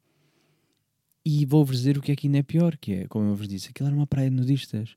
E 1.24 1.46
vou-vos 1.46 1.78
dizer 1.78 1.96
o 1.96 2.02
que 2.02 2.12
é 2.12 2.16
que 2.16 2.26
ainda 2.26 2.38
é 2.38 2.42
pior, 2.42 2.76
que 2.76 2.92
é, 2.92 3.08
como 3.08 3.28
eu 3.28 3.36
vos 3.36 3.46
disse, 3.46 3.68
aquilo 3.68 3.88
era 3.88 3.96
uma 3.96 4.06
praia 4.06 4.28
de 4.28 4.36
nudistas. 4.36 4.94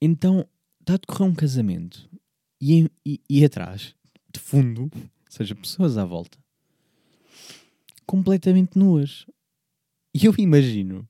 Então, 0.00 0.46
está 0.80 0.94
a 0.94 0.96
decorrer 0.96 1.28
um 1.28 1.34
casamento 1.34 2.10
e, 2.60 2.90
e, 3.06 3.20
e 3.28 3.44
atrás, 3.44 3.94
de 4.32 4.40
fundo, 4.40 4.90
ou 4.94 5.10
seja, 5.28 5.54
pessoas 5.54 5.96
à 5.96 6.04
volta, 6.04 6.38
completamente 8.04 8.76
nuas. 8.76 9.26
E 10.12 10.26
eu 10.26 10.34
imagino, 10.38 11.08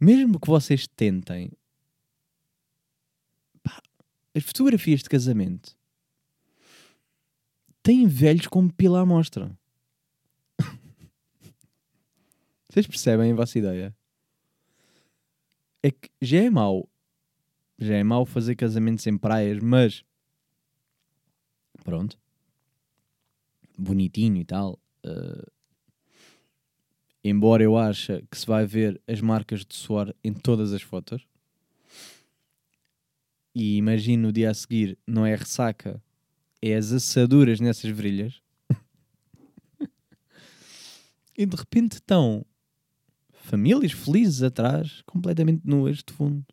mesmo 0.00 0.40
que 0.40 0.48
vocês 0.48 0.86
tentem, 0.86 1.52
pá, 3.62 3.82
as 4.34 4.42
fotografias 4.42 5.02
de 5.02 5.08
casamento 5.08 5.76
têm 7.84 8.06
velhos 8.06 8.48
como 8.48 8.72
pila 8.72 9.02
à 9.02 9.06
mostra. 9.06 9.56
Vocês 12.68 12.86
percebem 12.86 13.30
a 13.30 13.34
vossa 13.36 13.58
ideia? 13.58 13.94
É 15.82 15.90
que 15.90 16.08
já 16.20 16.38
é 16.38 16.50
mau. 16.50 16.88
Já 17.78 17.94
é 17.94 18.02
mau 18.02 18.24
fazer 18.24 18.56
casamentos 18.56 19.06
em 19.06 19.18
praias, 19.18 19.62
mas 19.62 20.02
pronto. 21.84 22.18
Bonitinho 23.76 24.40
e 24.40 24.44
tal. 24.46 24.80
Uh, 25.04 25.46
embora 27.22 27.62
eu 27.62 27.76
ache 27.76 28.24
que 28.30 28.38
se 28.38 28.46
vai 28.46 28.64
ver 28.64 28.98
as 29.06 29.20
marcas 29.20 29.62
de 29.64 29.74
suor 29.74 30.14
em 30.24 30.32
todas 30.32 30.72
as 30.72 30.80
fotos, 30.80 31.26
e 33.54 33.76
imagino 33.76 34.28
o 34.28 34.32
dia 34.32 34.50
a 34.50 34.54
seguir, 34.54 34.98
não 35.06 35.26
é 35.26 35.34
ressaca, 35.34 36.02
é 36.72 36.76
as 36.76 36.92
assaduras 36.92 37.60
nessas 37.60 37.90
virilhas, 37.90 38.40
e 41.36 41.44
de 41.44 41.56
repente 41.56 41.94
estão 41.94 42.44
famílias 43.32 43.92
felizes 43.92 44.42
atrás, 44.42 45.02
completamente 45.06 45.66
nuas 45.66 45.98
de 45.98 46.12
fundo. 46.12 46.44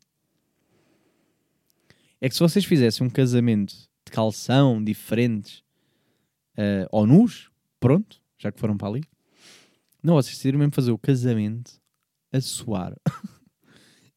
É 2.20 2.28
que 2.28 2.34
se 2.34 2.40
vocês 2.40 2.64
fizessem 2.64 3.06
um 3.06 3.10
casamento 3.10 3.74
de 3.74 4.12
calção, 4.12 4.82
diferentes, 4.82 5.64
uh, 6.58 6.86
ou 6.90 7.06
nus, 7.06 7.50
pronto, 7.80 8.20
já 8.38 8.52
que 8.52 8.60
foram 8.60 8.76
para 8.76 8.88
ali, 8.88 9.02
não, 10.02 10.14
vocês 10.14 10.36
decidiram 10.36 10.58
mesmo 10.58 10.74
fazer 10.74 10.90
o 10.90 10.98
casamento 10.98 11.80
a 12.32 12.40
suar. 12.40 12.94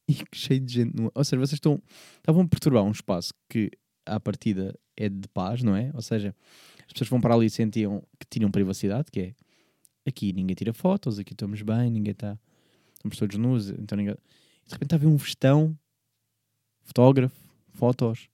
e 0.10 0.18
cheio 0.34 0.60
de 0.60 0.74
gente. 0.74 0.96
No... 0.96 1.12
Ou 1.14 1.24
seja, 1.24 1.40
vocês 1.40 1.54
estão, 1.54 1.82
estavam 2.18 2.42
a 2.42 2.48
perturbar 2.48 2.84
um 2.84 2.92
espaço 2.92 3.34
que, 3.50 3.72
à 4.06 4.20
partida, 4.20 4.78
é 4.96 5.10
de 5.10 5.28
paz, 5.30 5.64
não 5.64 5.76
é? 5.76 5.92
Ou 5.94 6.02
seja, 6.02 6.36
as 6.86 6.94
pessoas 6.94 7.10
vão 7.10 7.20
para 7.20 7.34
ali 7.34 7.48
e 7.48 7.50
sentiam 7.50 8.04
que 8.20 8.26
tinham 8.30 8.52
privacidade, 8.52 9.12
que 9.12 9.20
é 9.20 9.36
aqui 10.06 10.32
ninguém 10.32 10.56
tira 10.56 10.74
fotos, 10.74 11.20
aqui 11.20 11.34
estamos 11.34 11.62
bem, 11.62 11.90
ninguém 11.90 12.12
está. 12.12 12.38
Estamos 12.94 13.18
todos 13.18 13.38
nus, 13.38 13.70
então 13.70 13.98
ninguém. 13.98 14.16
De 14.66 14.74
repente 14.74 14.86
está 14.86 14.96
a 14.96 15.00
ver 15.00 15.08
um 15.08 15.16
vestão, 15.16 15.78
fotógrafo, 16.82 17.36
fotos. 17.70 18.30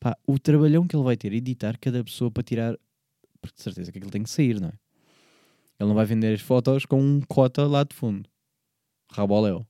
Pá, 0.00 0.16
o 0.26 0.38
trabalhão 0.38 0.86
que 0.86 0.96
ele 0.96 1.04
vai 1.04 1.16
ter, 1.16 1.32
editar 1.32 1.78
cada 1.78 2.02
pessoa 2.02 2.30
para 2.30 2.42
tirar. 2.42 2.76
Porque 3.40 3.56
de 3.56 3.62
certeza 3.62 3.92
que 3.92 3.98
aquilo 3.98 4.10
tem 4.10 4.22
que 4.22 4.30
sair, 4.30 4.60
não 4.60 4.68
é? 4.68 4.72
Ele 5.78 5.88
não 5.88 5.94
vai 5.94 6.06
vender 6.06 6.34
as 6.34 6.40
fotos 6.40 6.86
com 6.86 7.00
um 7.00 7.20
cota 7.20 7.66
lá 7.66 7.84
de 7.84 7.94
fundo. 7.94 8.28
Raboléu. 9.12 9.66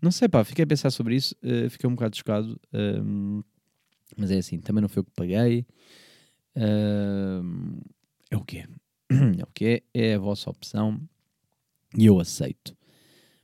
Não 0.00 0.10
sei, 0.10 0.28
pá, 0.28 0.44
fiquei 0.44 0.64
a 0.64 0.66
pensar 0.66 0.90
sobre 0.90 1.16
isso, 1.16 1.34
uh, 1.42 1.68
fiquei 1.70 1.88
um 1.88 1.94
bocado 1.94 2.16
chocado. 2.16 2.60
Um, 2.72 3.42
mas 4.16 4.30
é 4.30 4.38
assim, 4.38 4.58
também 4.58 4.82
não 4.82 4.88
foi 4.88 5.02
o 5.02 5.04
que 5.04 5.12
paguei. 5.12 5.66
Um, 6.56 7.80
é 8.30 8.36
o 8.36 8.44
que 8.44 8.58
é. 8.58 8.66
É 9.10 9.42
o 9.42 9.48
que 9.54 9.64
é, 9.64 9.82
é 9.94 10.14
a 10.14 10.18
vossa 10.18 10.50
opção 10.50 11.00
e 11.96 12.06
eu 12.06 12.20
aceito. 12.20 12.76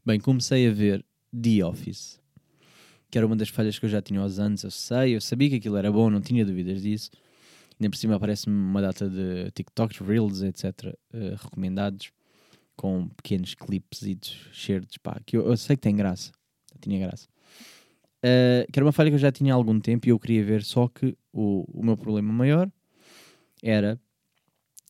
Bem, 0.04 0.20
comecei 0.20 0.68
a 0.68 0.72
ver 0.72 1.04
The 1.32 1.64
Office, 1.64 2.20
que 3.10 3.16
era 3.16 3.26
uma 3.26 3.36
das 3.36 3.48
falhas 3.48 3.78
que 3.78 3.86
eu 3.86 3.90
já 3.90 4.02
tinha 4.02 4.20
aos 4.20 4.38
anos, 4.38 4.62
eu 4.62 4.70
sei, 4.70 5.16
eu 5.16 5.20
sabia 5.20 5.48
que 5.48 5.56
aquilo 5.56 5.76
era 5.76 5.90
bom, 5.90 6.10
não 6.10 6.20
tinha 6.20 6.44
dúvidas 6.44 6.82
disso. 6.82 7.10
Ainda 7.80 7.90
por 7.90 7.96
cima 7.96 8.16
aparece-me 8.16 8.54
uma 8.54 8.80
data 8.80 9.08
de 9.08 9.50
TikToks, 9.52 9.98
Reels, 9.98 10.42
etc. 10.42 10.64
Uh, 10.64 11.16
eh, 11.16 11.36
recomendados 11.36 12.12
com 12.76 13.08
pequenos 13.08 13.54
clipes 13.54 14.02
e 14.02 14.18
shirts, 14.52 14.98
pá, 14.98 15.20
que 15.24 15.36
eu, 15.36 15.46
eu, 15.46 15.56
sei 15.56 15.76
que 15.76 15.82
tem 15.82 15.96
graça. 15.96 16.32
Tinha 16.84 17.06
graça. 17.06 17.26
Uh, 18.18 18.70
que 18.70 18.78
era 18.78 18.84
uma 18.84 18.92
falha 18.92 19.10
que 19.10 19.14
eu 19.14 19.18
já 19.18 19.32
tinha 19.32 19.52
há 19.52 19.56
algum 19.56 19.80
tempo 19.80 20.06
e 20.06 20.10
eu 20.10 20.18
queria 20.18 20.44
ver, 20.44 20.62
só 20.62 20.86
que 20.86 21.16
o, 21.32 21.64
o 21.72 21.84
meu 21.84 21.96
problema 21.96 22.32
maior 22.32 22.70
era 23.62 23.98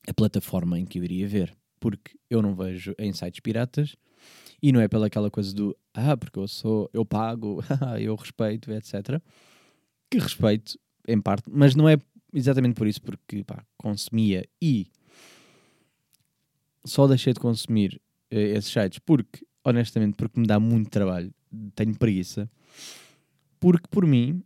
a 0.09 0.12
plataforma 0.12 0.78
em 0.78 0.85
que 0.85 0.98
eu 0.98 1.04
iria 1.04 1.26
ver. 1.28 1.57
Porque 1.78 2.16
eu 2.28 2.42
não 2.42 2.54
vejo 2.54 2.94
em 2.98 3.12
sites 3.12 3.40
piratas 3.40 3.96
e 4.61 4.72
não 4.72 4.80
é 4.80 4.88
pela 4.88 5.07
aquela 5.07 5.30
coisa 5.30 5.54
do 5.54 5.76
ah, 5.92 6.16
porque 6.16 6.38
eu 6.38 6.48
sou, 6.48 6.90
eu 6.92 7.04
pago, 7.04 7.62
eu 8.00 8.14
respeito, 8.16 8.72
etc. 8.72 9.20
Que 10.11 10.18
respeito 10.18 10.78
em 11.07 11.20
parte, 11.20 11.44
mas 11.48 11.74
não 11.74 11.88
é 11.88 11.96
exatamente 12.33 12.74
por 12.74 12.87
isso, 12.87 13.00
porque 13.02 13.44
pá, 13.44 13.64
consumia 13.76 14.44
e 14.61 14.88
só 16.85 17.07
deixei 17.07 17.33
de 17.33 17.40
consumir 17.40 18.00
uh, 18.33 18.37
esses 18.37 18.72
sites 18.72 18.98
porque 18.98 19.46
honestamente, 19.64 20.14
porque 20.16 20.38
me 20.38 20.46
dá 20.46 20.61
muito 20.61 20.90
trabalho, 20.90 21.33
tenho 21.75 21.97
preguiça, 21.97 22.51
porque 23.61 23.88
por 23.90 24.07
mim, 24.07 24.43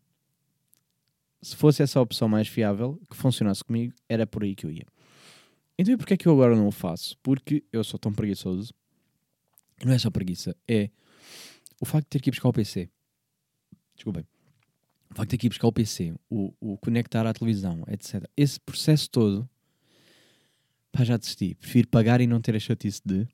se 1.42 1.56
fosse 1.56 1.82
essa 1.82 1.98
a 1.98 2.02
opção 2.02 2.28
mais 2.28 2.48
fiável, 2.48 3.00
que 3.10 3.16
funcionasse 3.16 3.64
comigo, 3.64 3.94
era 4.08 4.26
por 4.26 4.42
aí 4.42 4.54
que 4.54 4.66
eu 4.66 4.70
ia. 4.70 4.86
Então 5.78 5.94
e 5.94 5.96
porquê 5.96 6.14
é 6.14 6.16
que 6.16 6.26
eu 6.26 6.32
agora 6.32 6.56
não 6.56 6.66
o 6.66 6.72
faço? 6.72 7.16
Porque 7.22 7.64
eu 7.72 7.84
sou 7.84 7.98
tão 7.98 8.12
preguiçoso. 8.12 8.74
Não 9.84 9.92
é 9.92 9.98
só 9.98 10.10
preguiça, 10.10 10.56
é 10.66 10.90
o 11.80 11.86
facto 11.86 12.06
de 12.06 12.10
ter 12.10 12.20
que 12.20 12.30
ir 12.30 12.32
buscar 12.32 12.48
o 12.48 12.52
PC. 12.52 12.90
Desculpem. 13.94 14.26
O 15.10 15.14
facto 15.14 15.28
de 15.28 15.30
ter 15.30 15.38
que 15.38 15.46
ir 15.46 15.50
buscar 15.50 15.68
o 15.68 15.72
PC, 15.72 16.14
o, 16.28 16.52
o 16.60 16.76
conectar 16.78 17.26
à 17.26 17.32
televisão, 17.32 17.84
etc. 17.88 18.24
Esse 18.36 18.58
processo 18.60 19.08
todo, 19.08 19.48
pá, 20.90 21.04
já 21.04 21.16
desisti. 21.16 21.54
Prefiro 21.54 21.88
pagar 21.88 22.20
e 22.20 22.26
não 22.26 22.40
ter 22.40 22.56
a 22.56 22.60
chatice 22.60 23.00
de. 23.04 23.26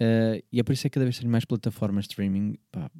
Uh, 0.00 0.42
e 0.52 0.60
é 0.60 0.62
por 0.62 0.72
isso 0.72 0.86
é 0.86 0.90
que 0.90 0.94
cada 0.94 1.04
vez 1.04 1.18
tenho 1.18 1.30
mais 1.30 1.44
plataformas 1.44 2.04
de 2.04 2.12
streaming, 2.12 2.58
pá, 2.70 2.90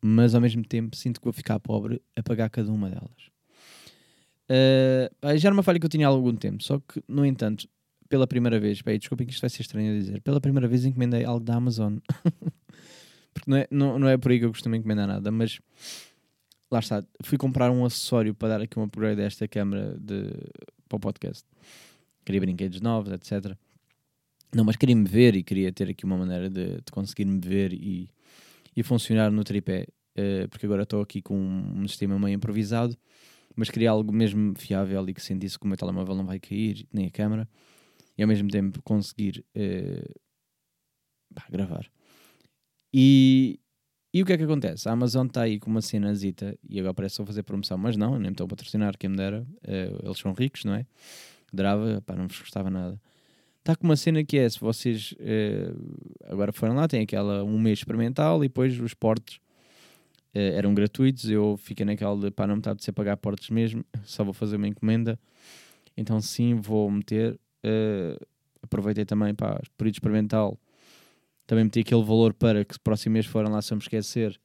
mas 0.00 0.34
ao 0.34 0.40
mesmo 0.40 0.64
tempo 0.64 0.96
sinto 0.96 1.20
que 1.20 1.24
vou 1.24 1.32
ficar 1.32 1.60
pobre 1.60 2.00
a 2.16 2.22
pagar 2.22 2.48
cada 2.48 2.72
uma 2.72 2.88
delas. 2.88 3.30
Uh, 4.48 5.38
já 5.38 5.48
era 5.48 5.54
uma 5.54 5.62
falha 5.62 5.78
que 5.78 5.86
eu 5.86 5.90
tinha 5.90 6.06
há 6.06 6.10
algum 6.10 6.34
tempo, 6.34 6.62
só 6.62 6.80
que, 6.80 7.02
no 7.06 7.24
entanto, 7.24 7.68
pela 8.08 8.26
primeira 8.26 8.58
vez, 8.58 8.82
bem, 8.82 8.98
desculpem 8.98 9.26
que 9.26 9.32
isto 9.32 9.42
vai 9.42 9.50
ser 9.50 9.62
estranho 9.62 9.94
a 9.94 9.98
dizer, 9.98 10.20
pela 10.22 10.40
primeira 10.40 10.66
vez 10.66 10.84
encomendei 10.84 11.24
algo 11.24 11.44
da 11.44 11.54
Amazon. 11.54 11.98
Porque 13.32 13.48
não 13.48 13.56
é, 13.56 13.68
não, 13.70 13.98
não 13.98 14.08
é 14.08 14.16
por 14.16 14.32
aí 14.32 14.40
que 14.40 14.44
eu 14.44 14.50
costumo 14.50 14.74
encomendar 14.74 15.06
nada, 15.06 15.30
mas 15.30 15.60
lá 16.70 16.80
está, 16.80 17.04
fui 17.22 17.38
comprar 17.38 17.70
um 17.70 17.84
acessório 17.84 18.34
para 18.34 18.48
dar 18.48 18.60
aqui 18.62 18.78
um 18.78 18.82
upgrade 18.82 19.20
a 19.20 19.24
esta 19.24 19.46
câmera 19.46 19.96
de, 20.00 20.32
para 20.88 20.96
o 20.96 21.00
podcast. 21.00 21.44
Queria 22.24 22.40
brinquedos 22.40 22.80
novos, 22.80 23.12
etc. 23.12 23.56
Não, 24.54 24.64
mas 24.64 24.76
queria-me 24.76 25.06
ver 25.06 25.36
e 25.36 25.42
queria 25.42 25.72
ter 25.72 25.88
aqui 25.88 26.04
uma 26.04 26.16
maneira 26.16 26.50
de, 26.50 26.76
de 26.76 26.92
conseguir-me 26.92 27.38
ver 27.38 27.72
e, 27.72 28.10
e 28.76 28.82
funcionar 28.82 29.30
no 29.30 29.44
tripé. 29.44 29.86
Uh, 30.18 30.48
porque 30.48 30.66
agora 30.66 30.82
estou 30.82 31.00
aqui 31.00 31.22
com 31.22 31.36
um, 31.36 31.86
sistema 31.86 32.18
meio 32.18 32.34
improvisado, 32.34 32.96
mas 33.54 33.70
queria 33.70 33.90
algo 33.90 34.12
mesmo 34.12 34.54
fiável 34.58 35.08
e 35.08 35.14
que 35.14 35.22
sentisse 35.22 35.58
que 35.58 35.64
o 35.64 35.68
meu 35.68 35.76
telemóvel 35.76 36.16
não 36.16 36.26
vai 36.26 36.40
cair, 36.40 36.86
nem 36.92 37.06
a 37.06 37.10
câmera 37.10 37.48
e 38.18 38.22
ao 38.22 38.28
mesmo 38.28 38.48
tempo 38.48 38.82
conseguir 38.82 39.44
uh, 39.56 40.20
pá, 41.34 41.46
gravar. 41.48 41.90
E, 42.92 43.60
e 44.12 44.22
o 44.22 44.26
que 44.26 44.32
é 44.32 44.36
que 44.36 44.42
acontece? 44.42 44.88
A 44.88 44.92
Amazon 44.92 45.26
está 45.26 45.42
aí 45.42 45.60
com 45.60 45.70
uma 45.70 45.80
cena 45.80 46.12
zita 46.14 46.58
e 46.68 46.80
agora 46.80 46.92
parece 46.92 47.14
só 47.14 47.24
fazer 47.24 47.44
promoção, 47.44 47.78
mas 47.78 47.96
não, 47.96 48.18
nem 48.18 48.32
estão 48.32 48.44
a 48.44 48.48
patrocinar, 48.48 48.98
quem 48.98 49.08
me 49.10 49.16
dera. 49.16 49.46
Uh, 49.62 50.06
eles 50.06 50.18
são 50.18 50.32
ricos, 50.32 50.64
não 50.64 50.74
é? 50.74 50.84
Drava, 51.52 52.02
pá, 52.04 52.16
não 52.16 52.26
vos 52.26 52.40
gostava 52.40 52.68
nada. 52.68 53.00
Está 53.60 53.76
com 53.76 53.86
uma 53.86 53.96
cena 53.96 54.24
que 54.24 54.38
é, 54.38 54.48
se 54.48 54.58
vocês 54.58 55.12
uh, 55.12 56.32
agora 56.32 56.52
foram 56.52 56.74
lá, 56.74 56.88
tem 56.88 57.02
aquela 57.02 57.44
um 57.44 57.58
mês 57.58 57.78
experimental 57.78 58.42
e 58.42 58.48
depois 58.48 58.78
os 58.80 58.94
portes 58.94 59.36
uh, 60.34 60.38
eram 60.56 60.74
gratuitos. 60.74 61.30
Eu 61.30 61.56
fiquei 61.56 61.84
naquela 61.84 62.18
de 62.18 62.30
pá, 62.30 62.46
não 62.46 62.56
me 62.56 62.60
está 62.60 62.72
a 62.72 62.78
ser 62.78 62.92
pagar 62.92 63.16
portes 63.16 63.50
mesmo, 63.50 63.84
só 64.04 64.24
vou 64.24 64.32
fazer 64.32 64.56
uma 64.56 64.66
encomenda. 64.66 65.18
Então 65.96 66.20
sim, 66.20 66.54
vou 66.54 66.90
meter 66.90 67.38
uh, 67.64 68.26
aproveitei 68.62 69.04
também 69.04 69.34
para 69.34 69.60
período 69.76 69.94
experimental. 69.94 70.58
Também 71.46 71.64
meti 71.64 71.80
aquele 71.80 72.04
valor 72.04 72.32
para 72.32 72.64
que 72.64 72.74
se 72.74 72.80
próximo 72.80 73.14
mês 73.14 73.26
forem 73.26 73.50
lá 73.50 73.60
se 73.60 73.72
eu 73.72 73.76
me 73.76 73.82
esquecer, 73.82 74.40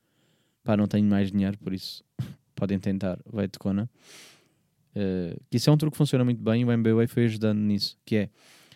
pá, 0.64 0.76
não 0.76 0.88
tenho 0.88 1.08
mais 1.08 1.32
dinheiro, 1.32 1.58
por 1.60 1.74
isso 1.74 2.04
podem 2.56 2.80
tentar, 2.80 3.20
vai 3.26 3.48
de 3.48 3.60
cona. 3.60 3.90
Uh, 4.96 5.40
que 5.50 5.58
isso 5.58 5.70
é 5.70 5.74
um 5.74 5.78
truque 5.78 5.94
que 5.94 5.98
funciona 5.98 6.24
muito 6.24 6.42
bem 6.42 6.62
e 6.62 6.66
o 6.66 6.72
MBWay 6.72 7.08
foi 7.08 7.26
ajudando 7.26 7.60
nisso, 7.60 7.98
que 8.06 8.16
é, 8.16 8.30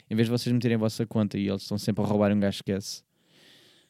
em 0.10 0.16
vez 0.16 0.28
de 0.28 0.32
vocês 0.32 0.54
meterem 0.54 0.76
a 0.76 0.80
vossa 0.80 1.06
conta 1.06 1.38
e 1.38 1.48
eles 1.48 1.62
estão 1.62 1.78
sempre 1.78 2.04
a 2.04 2.08
roubar 2.08 2.32
um 2.32 2.40
gajo 2.40 2.58
esquece, 2.58 3.04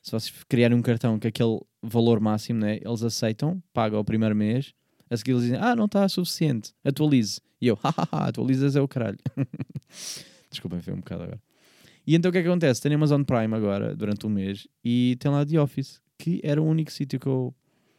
se 0.01 0.11
vocês 0.11 0.33
criarem 0.47 0.77
um 0.77 0.81
cartão 0.81 1.19
com 1.19 1.27
aquele 1.27 1.59
valor 1.81 2.19
máximo, 2.19 2.59
né, 2.59 2.79
eles 2.83 3.03
aceitam, 3.03 3.61
pagam 3.73 3.99
o 3.99 4.03
primeiro 4.03 4.35
mês, 4.35 4.73
a 5.09 5.17
seguir 5.17 5.31
eles 5.31 5.43
dizem, 5.43 5.59
ah, 5.59 5.75
não 5.75 5.85
está 5.85 6.07
suficiente, 6.07 6.73
atualize. 6.83 7.41
E 7.61 7.67
eu, 7.67 7.75
hahaha, 7.81 8.27
atualizas 8.29 8.75
é 8.75 8.81
o 8.81 8.87
caralho. 8.87 9.17
Desculpem, 10.49 10.81
foi 10.81 10.93
um 10.93 10.97
bocado 10.97 11.23
agora. 11.23 11.41
E 12.05 12.15
então 12.15 12.29
o 12.29 12.31
que 12.31 12.39
é 12.39 12.41
que 12.41 12.47
acontece? 12.47 12.81
Tenho 12.81 12.95
Amazon 12.95 13.23
Prime 13.23 13.53
agora, 13.53 13.95
durante 13.95 14.25
um 14.25 14.29
mês, 14.29 14.67
e 14.83 15.15
tem 15.19 15.29
lá 15.29 15.45
The 15.45 15.59
Office, 15.59 16.01
que 16.17 16.39
era 16.43 16.61
o 16.61 16.65
único 16.65 16.91
sítio 16.91 17.19
que 17.19 17.27
eu, 17.27 17.53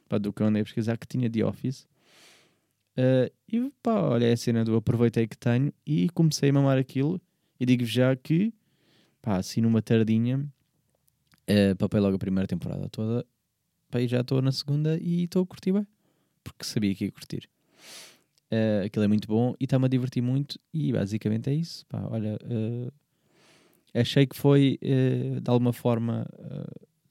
pá, 0.08 0.18
do 0.18 0.32
que 0.32 0.42
eu 0.42 0.46
andei 0.46 0.62
a 0.62 0.64
pesquisar 0.64 0.96
que 0.96 1.06
tinha 1.06 1.30
The 1.30 1.44
Office. 1.44 1.86
Uh, 2.96 3.30
e 3.48 3.70
pá, 3.82 4.00
olha, 4.00 4.26
é 4.26 4.32
a 4.32 4.36
cena 4.36 4.64
do 4.64 4.74
aproveitei 4.74 5.26
que 5.26 5.36
tenho 5.36 5.72
e 5.86 6.08
comecei 6.10 6.50
a 6.50 6.52
mamar 6.52 6.78
aquilo. 6.78 7.20
E 7.60 7.66
digo-vos 7.66 7.92
já 7.92 8.16
que, 8.16 8.52
pá, 9.20 9.36
assim 9.36 9.60
numa 9.60 9.82
tardinha, 9.82 10.38
uh, 10.38 11.76
papei 11.76 12.00
logo 12.00 12.16
a 12.16 12.18
primeira 12.18 12.46
temporada 12.48 12.88
toda, 12.88 13.26
pá, 13.90 14.00
e 14.00 14.08
já 14.08 14.22
estou 14.22 14.40
na 14.40 14.50
segunda 14.50 14.98
e 14.98 15.24
estou 15.24 15.42
a 15.42 15.46
curtir 15.46 15.72
bem, 15.72 15.86
porque 16.42 16.64
sabia 16.64 16.94
que 16.94 17.04
ia 17.04 17.12
curtir. 17.12 17.50
Uh, 18.50 18.84
aquilo 18.84 19.04
é 19.04 19.08
muito 19.08 19.28
bom 19.28 19.54
e 19.60 19.64
está-me 19.64 19.84
a 19.84 19.88
divertir 19.88 20.20
muito 20.20 20.58
e 20.72 20.92
basicamente 20.92 21.50
é 21.50 21.54
isso. 21.54 21.86
Pá, 21.86 22.02
olha, 22.10 22.36
uh, 22.42 22.92
achei 23.94 24.26
que 24.26 24.36
foi 24.36 24.78
uh, 24.82 25.40
de 25.40 25.50
alguma 25.50 25.72
forma 25.72 26.26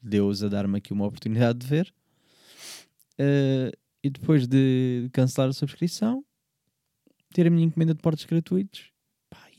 Deus 0.02 0.42
a 0.42 0.48
dar-me 0.48 0.78
aqui 0.78 0.92
uma 0.92 1.06
oportunidade 1.06 1.60
de 1.60 1.66
ver. 1.66 1.94
e 4.02 4.10
depois 4.10 4.46
de 4.46 5.08
cancelar 5.12 5.48
a 5.48 5.52
subscrição, 5.52 6.24
ter 7.32 7.46
a 7.46 7.50
minha 7.50 7.66
encomenda 7.66 7.94
de 7.94 8.00
portos 8.00 8.24
gratuitos, 8.24 8.90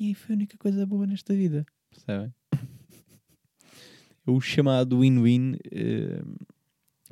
e 0.02 0.16
foi 0.16 0.34
a 0.34 0.36
única 0.36 0.58
coisa 0.58 0.84
boa 0.84 1.06
nesta 1.06 1.32
vida. 1.32 1.64
Percebem? 1.92 2.34
o 4.26 4.42
chamado 4.42 5.00
win-win, 5.00 5.58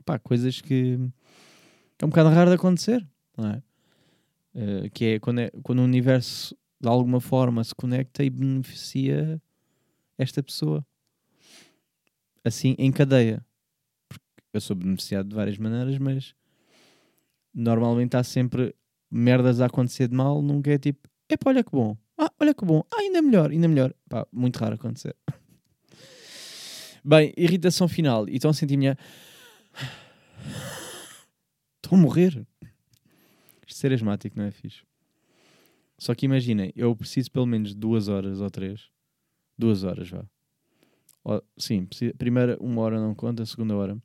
pá, 0.04 0.17
coisas 0.17 0.60
que 0.60 0.97
é 1.99 2.06
um 2.06 2.10
bocado 2.10 2.30
raro 2.30 2.49
de 2.49 2.56
acontecer, 2.56 3.06
não 3.38 3.49
é? 3.49 3.63
Uh, 4.56 4.89
que 4.91 5.06
é 5.06 5.19
quando, 5.19 5.39
é 5.41 5.52
quando 5.62 5.80
o 5.80 5.84
universo 5.84 6.58
de 6.82 6.88
alguma 6.88 7.21
forma 7.21 7.63
se 7.63 7.75
conecta 7.75 8.23
e 8.23 8.30
beneficia 8.30 9.39
esta 10.17 10.41
pessoa. 10.41 10.84
Assim, 12.43 12.75
em 12.80 12.91
cadeia. 12.91 13.45
Porque 14.08 14.25
eu 14.54 14.62
sou 14.62 14.75
beneficiado 14.75 15.30
de 15.30 15.36
várias 15.36 15.60
maneiras, 15.60 15.99
mas 15.99 16.34
normalmente 17.54 18.17
há 18.17 18.23
sempre 18.23 18.73
merdas 19.12 19.62
a 19.62 19.67
acontecer 19.67 20.08
de 20.08 20.15
mal, 20.15 20.41
nunca 20.41 20.71
é 20.71 20.78
tipo, 20.80 21.08
epá, 21.30 21.52
olha 21.52 21.63
que 21.63 21.71
bom, 21.71 21.95
ah, 22.19 22.32
olha 22.39 22.53
que 22.53 22.65
bom, 22.65 22.84
ah, 22.91 22.99
ainda 22.99 23.21
melhor, 23.21 23.51
ainda 23.51 23.67
melhor. 23.67 23.93
Pá, 24.08 24.27
muito 24.32 24.58
raro 24.58 24.75
acontecer. 24.75 25.15
Bem, 27.03 27.34
irritação 27.38 27.88
final. 27.88 28.27
E 28.27 28.36
estão 28.36 28.51
a 28.51 28.53
sentir 28.53 28.77
minha. 28.77 28.97
Estou 31.82 31.97
a 31.97 32.01
morrer 32.01 32.45
ser 33.79 33.93
asmático 33.93 34.38
não 34.38 34.45
é 34.45 34.51
fixe. 34.51 34.84
Só 35.97 36.13
que 36.13 36.25
imaginem, 36.25 36.71
eu 36.75 36.95
preciso 36.95 37.32
pelo 37.32 37.45
menos 37.45 37.73
duas 37.73 38.08
horas 38.08 38.41
ou 38.41 38.49
três. 38.49 38.89
Duas 39.58 39.84
horas, 39.84 40.10
vá. 40.10 40.25
Sim, 41.58 41.88
primeira 42.17 42.58
uma 42.60 42.82
hora 42.82 42.99
não 42.99 43.13
conta, 43.13 43.45
segunda 43.45 43.75
hora. 43.75 43.97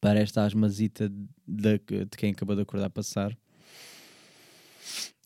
Para 0.00 0.20
esta 0.20 0.44
asmazita 0.44 1.08
de, 1.46 1.78
de 1.78 2.16
quem 2.16 2.32
acabou 2.32 2.54
de 2.54 2.62
acordar 2.62 2.90
passar. 2.90 3.36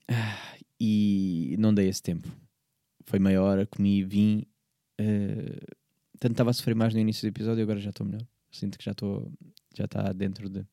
Ah, 0.08 0.53
e 0.80 1.56
não 1.58 1.72
dei 1.72 1.88
esse 1.88 2.02
tempo. 2.02 2.28
Foi 3.04 3.18
meia 3.18 3.42
hora, 3.42 3.66
comi, 3.66 4.02
vim. 4.02 4.46
Uh, 5.00 5.74
tanto 6.18 6.32
estava 6.32 6.50
a 6.50 6.52
sofrer 6.52 6.74
mais 6.74 6.94
no 6.94 7.00
início 7.00 7.22
do 7.22 7.32
episódio, 7.32 7.62
agora 7.62 7.80
já 7.80 7.90
estou 7.90 8.06
melhor. 8.06 8.22
Sinto 8.50 8.78
que 8.78 8.84
já 8.84 8.92
estou. 8.92 9.30
Já 9.76 9.84
está 9.86 10.12
dentro 10.12 10.48
de 10.48 10.64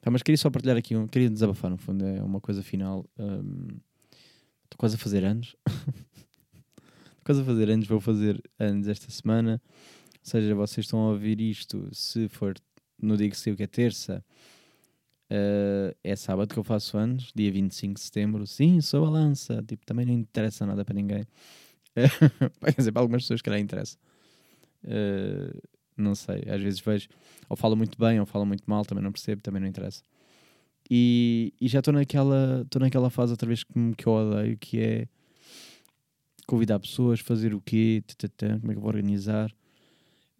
Tá, 0.00 0.10
mas 0.10 0.22
queria 0.22 0.38
só 0.38 0.48
partilhar 0.48 0.76
aqui, 0.76 0.96
um, 0.96 1.08
queria 1.08 1.28
desabafar 1.28 1.70
no 1.70 1.76
fundo, 1.76 2.04
é 2.04 2.22
uma 2.22 2.40
coisa 2.40 2.62
final. 2.62 3.04
Estou 3.18 3.36
um, 3.40 3.78
quase 4.76 4.94
a 4.94 4.98
fazer 4.98 5.24
anos. 5.24 5.56
Estou 5.66 7.24
quase 7.24 7.40
a 7.42 7.44
fazer 7.44 7.68
anos, 7.70 7.86
vou 7.86 8.00
fazer 8.00 8.40
anos 8.58 8.86
esta 8.86 9.10
semana. 9.10 9.60
Ou 9.64 10.30
seja, 10.30 10.54
vocês 10.54 10.86
estão 10.86 11.00
a 11.00 11.10
ouvir 11.10 11.40
isto, 11.40 11.88
se 11.92 12.28
for 12.28 12.54
dia 13.16 13.30
que 13.30 13.36
sei 13.36 13.52
o 13.52 13.56
que 13.56 13.62
é 13.62 13.66
terça, 13.66 14.24
uh, 15.30 15.96
é 16.02 16.16
sábado 16.16 16.52
que 16.52 16.58
eu 16.58 16.64
faço 16.64 16.96
anos, 16.96 17.32
dia 17.34 17.50
25 17.50 17.94
de 17.94 18.00
setembro. 18.00 18.46
Sim, 18.46 18.80
sou 18.80 19.06
a 19.06 19.10
lança. 19.10 19.62
Tipo, 19.66 19.84
também 19.86 20.06
não 20.06 20.14
interessa 20.14 20.66
nada 20.66 20.84
para 20.84 20.94
ninguém. 20.94 21.24
Quer 21.94 22.74
dizer, 22.76 22.92
para 22.92 23.02
algumas 23.02 23.22
pessoas 23.22 23.42
que 23.42 23.50
não 23.50 23.58
interessa. 23.58 23.96
Uh, 24.84 25.60
não 25.96 26.14
sei, 26.14 26.44
às 26.48 26.62
vezes 26.62 26.80
vejo, 26.80 27.08
ou 27.48 27.56
fala 27.56 27.74
muito 27.74 27.98
bem, 27.98 28.20
ou 28.20 28.26
fala 28.26 28.44
muito 28.44 28.62
mal, 28.66 28.84
também 28.84 29.02
não 29.02 29.10
percebo, 29.10 29.42
também 29.42 29.60
não 29.60 29.68
interessa. 29.68 30.02
E, 30.90 31.52
e 31.60 31.68
já 31.68 31.80
estou 31.80 31.92
naquela, 31.92 32.64
naquela 32.80 33.10
fase 33.10 33.32
outra 33.32 33.46
vez 33.46 33.64
que, 33.64 33.72
que 33.96 34.06
eu 34.06 34.12
odeio, 34.12 34.56
que 34.56 34.80
é 34.80 35.08
convidar 36.46 36.78
pessoas, 36.78 37.20
fazer 37.20 37.52
o 37.52 37.60
quê, 37.60 38.02
como 38.38 38.70
é 38.70 38.74
que 38.74 38.78
eu 38.78 38.80
vou 38.80 38.88
organizar, 38.88 39.52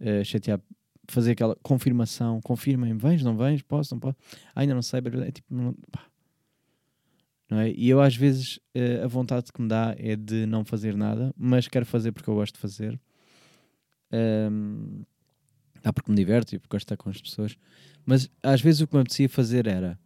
uh, 0.01 0.25
chatear, 0.25 0.61
fazer 1.09 1.33
aquela 1.33 1.57
confirmação, 1.63 2.41
confirmem, 2.43 2.97
vens, 2.97 3.23
não 3.23 3.37
vens, 3.37 3.63
posso, 3.63 3.95
não 3.95 4.01
posso, 4.01 4.17
ah, 4.55 4.61
ainda 4.61 4.75
não 4.75 4.83
sei, 4.83 5.01
é 5.27 5.31
tipo, 5.33 5.55
não, 5.55 5.75
não 7.51 7.59
é? 7.61 7.71
E 7.71 7.89
eu 7.89 8.01
às 8.01 8.15
vezes 8.15 8.59
uh, 8.77 9.05
a 9.05 9.07
vontade 9.07 9.51
que 9.53 9.61
me 9.61 9.69
dá 9.69 9.95
é 9.99 10.15
de 10.17 10.45
não 10.47 10.65
fazer 10.65 10.95
nada, 10.97 11.33
mas 11.37 11.67
quero 11.67 11.87
fazer 11.87 12.13
porque 12.13 12.29
eu 12.29 12.35
gosto 12.35 12.55
de 12.55 12.61
fazer. 12.61 13.01
Um, 14.13 15.03
Ah, 15.85 15.93
porque 15.93 16.11
me 16.11 16.17
diverte 16.17 16.57
e 16.57 16.59
porque 16.59 16.75
gosto 16.75 16.87
de 16.89 16.95
estar 16.95 16.97
com 17.03 17.09
as 17.09 17.21
pessoas. 17.23 17.57
Mas 18.05 18.29
às 18.43 18.61
vezes 18.61 18.81
o 18.81 18.87
que 18.87 18.95
me 18.95 19.01
apetecia 19.01 19.29
fazer 19.29 19.67
era. 19.67 19.99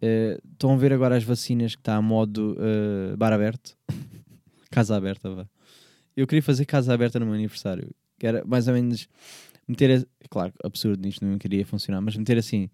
eh, 0.00 0.40
estão 0.52 0.72
a 0.72 0.76
ver 0.76 0.92
agora 0.92 1.16
as 1.16 1.24
vacinas 1.24 1.74
que 1.74 1.80
está 1.80 1.96
a 1.96 2.02
modo 2.02 2.56
eh, 2.60 3.16
bar 3.16 3.32
aberto? 3.32 3.76
casa 4.70 4.96
aberta, 4.96 5.28
vá. 5.30 5.46
Eu 6.16 6.26
queria 6.26 6.42
fazer 6.42 6.64
casa 6.66 6.92
aberta 6.94 7.18
no 7.18 7.26
meu 7.26 7.34
aniversário. 7.34 7.90
Que 8.18 8.26
era 8.26 8.44
mais 8.46 8.68
ou 8.68 8.74
menos 8.74 9.08
meter. 9.68 10.00
a- 10.02 10.28
Claro, 10.28 10.52
absurdo, 10.64 11.06
isto 11.06 11.24
não 11.24 11.38
queria 11.38 11.64
funcionar, 11.64 12.00
mas 12.00 12.16
meter 12.16 12.38
assim. 12.38 12.68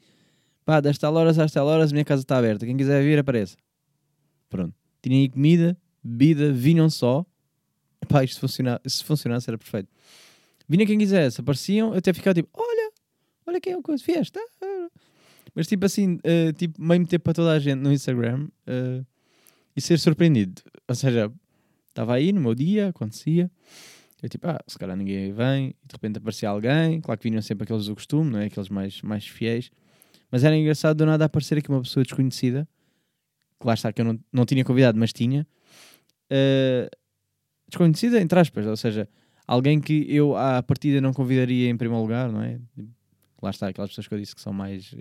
Pá, 0.65 0.81
das 0.81 0.97
tal 0.99 1.15
horas 1.15 1.39
às 1.39 1.51
tal 1.53 1.67
horas 1.67 1.91
a 1.91 1.93
minha 1.93 2.05
casa 2.05 2.23
está 2.23 2.39
aberta. 2.39 2.65
Quem 2.65 2.77
quiser 2.77 3.03
vir, 3.03 3.19
apareça. 3.19 3.57
Pronto. 4.49 4.75
Tinha 5.03 5.17
aí 5.19 5.29
comida, 5.29 5.77
bebida, 6.03 6.53
vinham 6.53 6.89
só. 6.89 7.27
Pá, 8.09 8.23
isto 8.25 8.41
funciona, 8.41 8.81
se 8.87 9.03
funcionasse 9.05 9.49
era 9.51 9.59
perfeito. 9.59 9.89
Vinha 10.69 10.87
quem 10.87 10.99
quisesse, 10.99 11.41
apareciam, 11.41 11.93
até 11.93 12.13
ficava 12.13 12.35
tipo, 12.35 12.49
olha, 12.55 12.93
olha 13.47 13.61
quem 13.61 13.73
é 13.73 13.77
o 13.77 13.83
coisa, 13.83 14.03
fiesta. 14.03 14.41
Mas 15.55 15.67
tipo 15.67 15.85
assim, 15.85 16.19
eh, 16.25 16.53
tipo, 16.53 16.81
meio 16.83 17.01
meter 17.01 17.19
para 17.19 17.35
toda 17.35 17.53
a 17.53 17.59
gente 17.59 17.79
no 17.81 17.93
Instagram 17.93 18.49
eh, 18.67 19.03
e 19.77 19.81
ser 19.81 19.99
surpreendido. 19.99 20.63
Ou 20.89 20.95
seja, 20.95 21.31
estava 21.89 22.15
aí 22.15 22.33
no 22.33 22.41
meu 22.41 22.55
dia, 22.55 22.89
acontecia. 22.89 23.51
Eu 24.23 24.29
tipo, 24.29 24.47
ah, 24.47 24.59
se 24.69 24.79
calhar 24.79 24.97
ninguém 24.97 25.33
vem, 25.33 25.75
e 25.83 25.87
de 25.87 25.93
repente 25.93 26.19
aparecia 26.19 26.49
alguém. 26.49 27.01
Claro 27.01 27.19
que 27.21 27.29
vinham 27.29 27.43
sempre 27.43 27.65
aqueles 27.65 27.87
do 27.87 27.95
costume, 27.95 28.31
não 28.31 28.39
é? 28.39 28.47
Aqueles 28.47 28.69
mais, 28.69 29.03
mais 29.03 29.27
fiéis. 29.27 29.71
Mas 30.31 30.45
era 30.45 30.57
engraçado 30.57 30.97
do 30.97 31.05
nada 31.07 31.25
aparecer 31.25 31.59
aqui 31.59 31.69
uma 31.69 31.83
pessoa 31.83 32.05
desconhecida, 32.05 32.67
que 33.61 33.67
lá 33.67 33.75
está, 33.75 33.93
que 33.93 34.01
eu 34.01 34.05
não, 34.05 34.19
não 34.33 34.47
tinha 34.47 34.65
convidado, 34.65 34.99
mas 34.99 35.13
tinha. 35.13 35.47
eh, 36.31 36.89
desconhecida, 37.69 38.21
entre 38.21 38.39
aspas, 38.39 38.67
ou 38.67 38.77
seja, 38.77 39.09
alguém 39.47 39.81
que 39.81 40.07
eu 40.09 40.37
à 40.37 40.63
partida 40.63 41.01
não 41.01 41.13
convidaria 41.13 41.69
em 41.69 41.77
primeiro 41.77 42.03
lugar, 42.03 42.31
não 42.31 42.43
é? 42.43 42.61
Lá 43.43 43.51
está, 43.51 43.69
aquelas 43.69 43.91
pessoas 43.91 44.07
que 44.07 44.15
eu 44.15 44.19
disse 44.19 44.35
que 44.35 44.41
são 44.41 44.53
mais, 44.53 44.95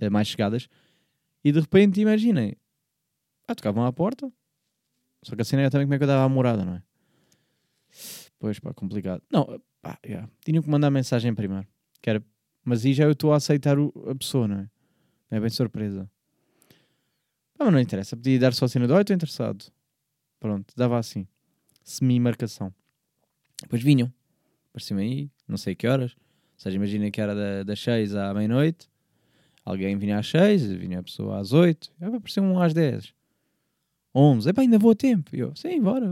eh, 0.00 0.08
mais 0.10 0.26
chegadas. 0.28 0.68
E 1.44 1.52
de 1.52 1.60
repente, 1.60 2.00
imaginem, 2.00 2.56
ah, 3.46 3.54
tocavam 3.54 3.84
à 3.84 3.92
porta. 3.92 4.32
Só 5.22 5.36
que 5.36 5.42
a 5.42 5.44
cena 5.44 5.62
era 5.62 5.70
também 5.70 5.86
como 5.86 5.94
é 5.94 5.98
que 5.98 6.04
eu 6.04 6.08
dava 6.08 6.24
a 6.24 6.28
morada, 6.28 6.64
não 6.64 6.74
é? 6.76 6.82
Pois, 8.44 8.58
pá, 8.58 8.74
complicado. 8.74 9.22
Não, 9.32 9.58
pá, 9.80 9.98
yeah. 10.04 10.28
tinham 10.44 10.62
que 10.62 10.68
mandar 10.68 10.90
mensagem 10.90 11.34
primeiro. 11.34 11.66
Que 12.02 12.10
era, 12.10 12.22
mas 12.62 12.84
aí 12.84 12.92
já 12.92 13.04
eu 13.04 13.12
estou 13.12 13.32
a 13.32 13.36
aceitar 13.36 13.78
o- 13.78 13.90
a 14.06 14.14
pessoa, 14.14 14.46
não 14.46 14.56
é? 14.56 14.68
Não 15.30 15.38
é 15.38 15.40
bem 15.40 15.48
surpresa. 15.48 16.06
Ah, 17.58 17.64
mas 17.64 17.72
não 17.72 17.80
interessa. 17.80 18.14
Podia 18.14 18.38
dar 18.38 18.52
só 18.52 18.66
a 18.66 18.68
cena 18.68 18.86
de, 18.86 18.92
oi, 18.92 19.00
estou 19.00 19.16
interessado. 19.16 19.64
Pronto, 20.38 20.74
dava 20.76 20.98
assim. 20.98 21.26
Semi-marcação. 21.82 22.70
Depois 23.62 23.82
vinham. 23.82 24.12
Apareciam 24.68 24.98
aí, 24.98 25.30
não 25.48 25.56
sei 25.56 25.74
que 25.74 25.86
horas. 25.88 26.12
Ou 26.12 26.58
seja, 26.58 26.76
imagina 26.76 27.10
que 27.10 27.22
era 27.22 27.34
da- 27.34 27.62
das 27.62 27.80
6 27.80 28.14
à 28.14 28.34
meia-noite. 28.34 28.90
Alguém 29.64 29.96
vinha 29.96 30.18
às 30.18 30.28
6, 30.28 30.70
vinha 30.70 30.98
a 30.98 31.02
pessoa 31.02 31.38
às 31.40 31.54
8. 31.54 31.90
Apareceu 31.98 32.42
um 32.42 32.60
às 32.60 32.74
10. 32.74 33.14
11. 34.14 34.50
Epá, 34.50 34.60
ainda 34.60 34.78
vou 34.78 34.90
a 34.90 34.94
tempo. 34.94 35.34
E 35.34 35.38
eu, 35.38 35.56
sim, 35.56 35.80
bora. 35.80 36.04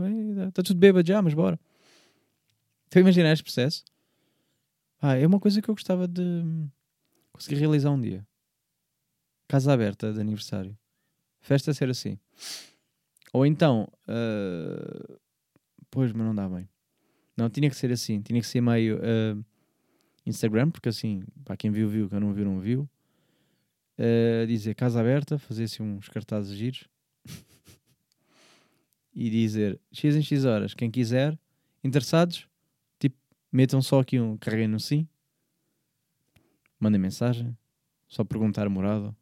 Está 0.47 0.63
tudo 0.63 0.79
bêbado 0.79 1.07
já, 1.07 1.21
mas 1.21 1.35
bora. 1.35 1.59
Então 2.93 3.01
imagina 3.01 3.31
este 3.31 3.41
processo. 3.41 3.83
Ah, 5.01 5.15
é 5.15 5.25
uma 5.25 5.39
coisa 5.39 5.59
que 5.59 5.67
eu 5.67 5.73
gostava 5.73 6.07
de 6.07 6.21
hum, 6.21 6.69
conseguir 7.31 7.55
realizar 7.55 7.89
um 7.89 7.99
dia. 7.99 8.23
Casa 9.47 9.73
aberta 9.73 10.13
de 10.13 10.21
aniversário. 10.21 10.77
Festa 11.41 11.73
ser 11.73 11.89
assim. 11.89 12.19
Ou 13.33 13.47
então, 13.47 13.91
ah, 14.07 15.17
pois, 15.89 16.11
mas 16.11 16.23
não 16.23 16.35
dá 16.35 16.47
bem. 16.47 16.69
Não, 17.35 17.49
tinha 17.49 17.67
que 17.67 17.75
ser 17.75 17.91
assim. 17.91 18.21
Tinha 18.21 18.39
que 18.39 18.45
ser 18.45 18.61
meio 18.61 18.99
ah, 19.01 19.43
Instagram, 20.23 20.69
porque 20.69 20.89
assim, 20.89 21.23
para 21.43 21.57
quem 21.57 21.71
viu, 21.71 21.89
viu. 21.89 22.07
Quem 22.07 22.19
não 22.19 22.31
viu, 22.31 22.45
não 22.45 22.59
viu. 22.59 22.87
Ah, 23.97 24.45
dizer 24.45 24.75
casa 24.75 24.99
aberta, 24.99 25.39
fazer 25.39 25.63
assim 25.63 25.81
uns 25.81 26.09
cartazes 26.09 26.55
giros. 26.55 26.87
e 29.15 29.31
dizer 29.31 29.81
X 29.91 30.15
em 30.15 30.21
X 30.21 30.45
horas, 30.45 30.75
quem 30.75 30.91
quiser, 30.91 31.35
interessados, 31.83 32.47
metam 33.53 33.83
só 33.83 33.99
aqui 33.99 34.19
um, 34.19 34.35
carreguem 34.35 34.67
no 34.67 34.79
sim, 34.79 35.07
mandem 36.79 36.99
mensagem, 36.99 37.55
só 38.07 38.23
perguntar 38.23 38.65
a 38.65 38.69
morada, 38.69 39.15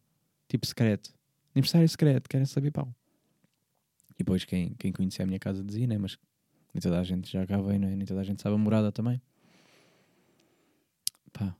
tipo 0.47 0.65
secreto, 0.65 1.13
aniversário 1.53 1.87
secreto, 1.89 2.29
querem 2.29 2.45
saber 2.45 2.71
pau. 2.71 2.95
E 4.15 4.19
depois 4.19 4.45
quem, 4.45 4.73
quem 4.75 4.93
conhecia 4.93 5.23
a 5.23 5.27
minha 5.27 5.39
casa 5.39 5.61
dizia, 5.61 5.85
né? 5.85 5.97
mas 5.97 6.17
nem 6.73 6.81
toda 6.81 6.97
a 6.99 7.03
gente 7.03 7.29
já 7.29 7.45
cá 7.45 7.61
veio, 7.61 7.79
né? 7.79 7.93
nem 7.93 8.05
toda 8.05 8.21
a 8.21 8.23
gente 8.23 8.41
sabe 8.41 8.55
a 8.55 8.57
morada 8.57 8.89
também. 8.89 9.21
Pá. 11.33 11.53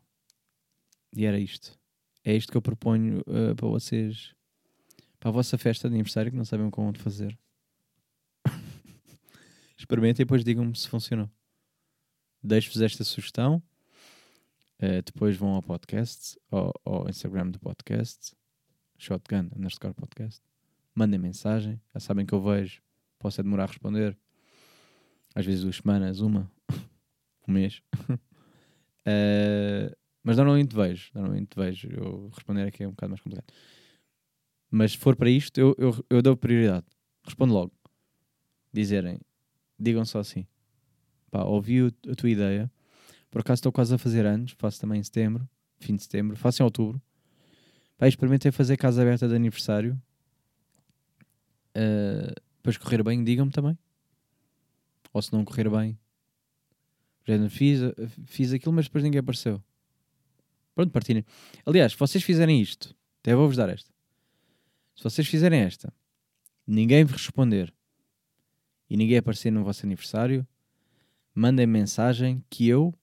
E 1.14 1.26
era 1.26 1.38
isto. 1.38 1.78
É 2.24 2.34
isto 2.34 2.52
que 2.52 2.58
eu 2.58 2.62
proponho 2.62 3.22
eh, 3.28 3.54
para 3.56 3.68
vocês, 3.68 4.34
para 5.20 5.30
a 5.30 5.32
vossa 5.32 5.58
festa 5.58 5.90
de 5.90 5.96
aniversário 5.96 6.32
que 6.32 6.38
não 6.38 6.46
sabem 6.46 6.70
como 6.70 6.98
fazer. 6.98 7.38
Experimentem 9.78 10.24
e 10.24 10.26
depois 10.26 10.44
digam-me 10.44 10.76
se 10.76 10.88
funcionou. 10.88 11.30
Deixo-vos 12.44 12.82
esta 12.82 13.04
sugestão. 13.04 13.62
Eh, 14.80 15.02
depois 15.04 15.38
vão 15.38 15.50
ao 15.50 15.62
podcast, 15.62 16.40
ao, 16.50 16.74
ao 16.84 17.08
Instagram 17.08 17.52
do 17.52 17.60
podcast, 17.60 18.36
shotgun 18.98 19.50
underscore 19.56 19.94
podcast. 19.94 20.42
Mandem 20.96 21.20
mensagem. 21.20 21.80
Já 21.94 22.00
sabem 22.00 22.26
que 22.26 22.34
eu 22.34 22.42
vejo. 22.42 22.82
Posso 23.20 23.40
é 23.40 23.44
demorar 23.44 23.66
a 23.66 23.68
responder. 23.68 24.18
Às 25.36 25.46
vezes 25.46 25.62
duas 25.62 25.76
semanas, 25.76 26.20
uma, 26.20 26.52
um 27.48 27.52
mês. 27.54 27.82
Eh, 29.04 29.98
mas 30.24 30.38
normalmente 30.38 30.76
vejo. 30.76 31.10
Normalmente 31.16 31.56
vejo. 31.56 31.88
Eu 31.88 32.30
responder 32.30 32.68
aqui 32.68 32.84
é 32.84 32.88
um 32.88 32.92
bocado 32.92 33.10
mais 33.10 33.22
complicado. 33.22 33.52
Mas 34.70 34.92
se 34.92 34.98
for 35.00 35.16
para 35.16 35.28
isto, 35.28 35.60
eu, 35.60 35.76
eu, 35.80 36.06
eu 36.08 36.22
dou 36.22 36.38
prioridade. 36.38 36.86
Respondo 37.24 37.52
logo. 37.52 37.74
Dizerem, 38.72 39.20
digam 39.80 40.06
só 40.06 40.20
assim. 40.20 40.46
Pá, 41.32 41.44
ouvi 41.44 41.88
a 42.10 42.16
tua 42.16 42.30
ideia. 42.30 42.70
Por 43.32 43.40
acaso 43.40 43.60
estou 43.60 43.72
quase 43.72 43.96
a 43.96 43.98
fazer 43.98 44.26
anos. 44.26 44.52
Faço 44.58 44.80
também 44.80 45.00
em 45.00 45.04
setembro, 45.04 45.48
fim 45.80 45.96
de 45.96 46.04
setembro. 46.04 46.36
Faço 46.36 46.62
em 46.62 46.66
outubro. 46.66 47.02
Pá, 47.98 48.08
experimentei 48.08 48.52
fazer 48.52 48.78
casa 48.78 49.02
aberta 49.02 49.28
de 49.28 49.36
aniversário. 49.36 50.00
Uh, 51.76 52.36
depois 52.58 52.78
correr 52.78 53.02
bem, 53.02 53.24
digam-me 53.24 53.52
também. 53.52 53.78
Ou 55.14 55.22
se 55.22 55.32
não 55.34 55.44
correr 55.44 55.70
bem, 55.70 55.98
já 57.26 57.38
não 57.38 57.50
fiz, 57.50 57.80
fiz 58.26 58.54
aquilo, 58.54 58.74
mas 58.74 58.86
depois 58.86 59.04
ninguém 59.04 59.20
apareceu. 59.20 59.62
Pronto, 60.74 60.92
partilhem. 60.92 61.26
Aliás, 61.66 61.94
se 61.94 61.98
vocês 61.98 62.24
fizerem 62.24 62.62
isto, 62.62 62.96
até 63.20 63.36
vou-vos 63.36 63.58
dar 63.58 63.70
esta. 63.70 63.92
Se 64.96 65.04
vocês 65.04 65.28
fizerem 65.28 65.62
esta, 65.62 65.94
ninguém 66.66 67.04
vos 67.04 67.18
responder 67.22 67.74
e 68.90 68.98
ninguém 68.98 69.18
aparecer 69.18 69.52
no 69.52 69.64
vosso 69.64 69.86
aniversário, 69.86 70.48
mandem 71.34 71.66
mensagem 71.68 72.44
que 72.50 72.68
eu 72.68 72.94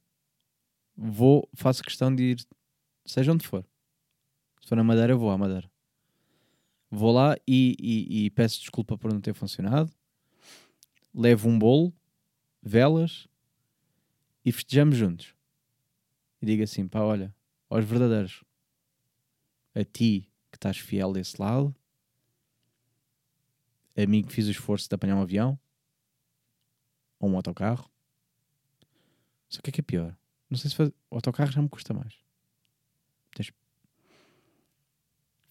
vou, 0.96 1.48
faço 1.54 1.82
questão 1.82 2.14
de 2.14 2.22
ir, 2.32 2.46
seja 3.04 3.32
onde 3.32 3.46
for. 3.46 3.64
Se 4.60 4.68
for 4.68 4.76
na 4.76 4.84
Madeira, 4.84 5.12
eu 5.12 5.18
vou 5.18 5.30
à 5.30 5.38
Madeira. 5.38 5.70
Vou 6.90 7.12
lá 7.12 7.36
e, 7.46 7.76
e- 7.78 8.24
e 8.26 8.30
peço 8.30 8.60
desculpa 8.60 8.96
por 8.96 9.12
não 9.12 9.20
ter 9.20 9.34
funcionado. 9.34 9.92
Levo 11.14 11.48
um 11.48 11.58
bolo, 11.58 11.92
velas 12.62 13.26
e 14.44 14.50
festejamos 14.52 14.96
juntos. 14.96 15.34
E 16.40 16.46
digo 16.46 16.62
assim: 16.62 16.86
pá, 16.88 17.00
olha, 17.00 17.34
aos 17.68 17.84
verdadeiros, 17.84 18.42
a 19.74 19.84
ti 19.84 20.30
que 20.50 20.56
estás 20.56 20.78
fiel 20.78 21.12
desse 21.12 21.40
lado, 21.40 21.74
a 23.96 24.06
mim 24.06 24.22
que 24.22 24.32
fiz 24.32 24.46
o 24.46 24.50
esforço 24.50 24.88
de 24.88 24.94
apanhar 24.94 25.16
um 25.16 25.22
avião 25.22 25.58
ou 27.18 27.28
um 27.28 27.36
autocarro. 27.36 27.90
Só 29.48 29.60
que 29.62 29.70
é 29.70 29.72
que 29.72 29.80
é 29.80 29.84
pior? 29.84 30.16
Não 30.50 30.58
sei 30.58 30.70
se 30.70 30.76
faz... 30.76 30.88
o 31.10 31.14
autocarro 31.16 31.50
já 31.50 31.62
me 31.62 31.68
custa 31.68 31.94
mais. 31.94 32.14
Tens- 33.34 33.52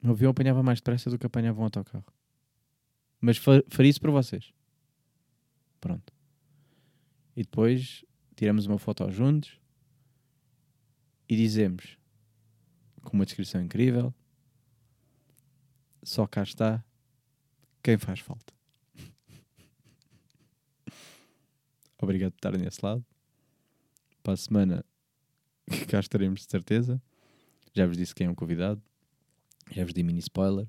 O 0.03 0.09
avião 0.11 0.31
apanhava 0.31 0.63
mais 0.63 0.79
depressa 0.79 1.09
do 1.09 1.17
que 1.17 1.25
apanhava 1.25 1.59
um 1.59 1.63
autocarro. 1.63 2.05
Mas 3.19 3.37
fa 3.37 3.63
faria 3.69 3.89
isso 3.89 4.01
para 4.01 4.11
vocês. 4.11 4.53
Pronto. 5.79 6.13
E 7.35 7.43
depois 7.43 8.03
tiramos 8.35 8.65
uma 8.65 8.77
foto 8.77 9.09
juntos 9.11 9.59
e 11.29 11.35
dizemos 11.35 11.97
com 13.03 13.15
uma 13.17 13.25
descrição 13.25 13.61
incrível 13.61 14.13
só 16.03 16.25
cá 16.25 16.43
está 16.43 16.83
quem 17.83 17.97
faz 17.97 18.19
falta. 18.19 18.53
Obrigado 22.01 22.31
por 22.31 22.37
estarem 22.37 22.61
desse 22.61 22.83
lado. 22.83 23.05
Para 24.27 24.33
a 24.33 24.37
semana 24.37 24.85
cá 25.87 26.01
estaremos 26.01 26.41
de 26.41 26.51
certeza. 26.51 27.01
Já 27.73 27.87
vos 27.87 27.95
disse 27.95 28.13
quem 28.13 28.27
é 28.27 28.29
um 28.29 28.35
convidado. 28.35 28.83
Já 29.71 29.85
vos 29.85 29.93
dei 29.93 30.03
mini 30.03 30.19
spoiler. 30.19 30.67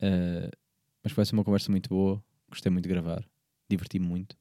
Uh, 0.00 0.50
mas 1.04 1.12
foi 1.12 1.24
uma 1.34 1.44
conversa 1.44 1.70
muito 1.70 1.90
boa. 1.90 2.24
Gostei 2.48 2.72
muito 2.72 2.84
de 2.84 2.88
gravar. 2.88 3.22
Diverti-me 3.68 4.06
muito. 4.06 4.34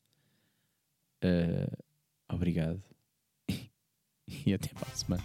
Uh, 1.21 1.83
obrigado. 2.29 2.81
e 4.45 4.53
até 4.53 4.69
para 4.69 4.87
a 4.87 4.95
semana. 4.95 5.23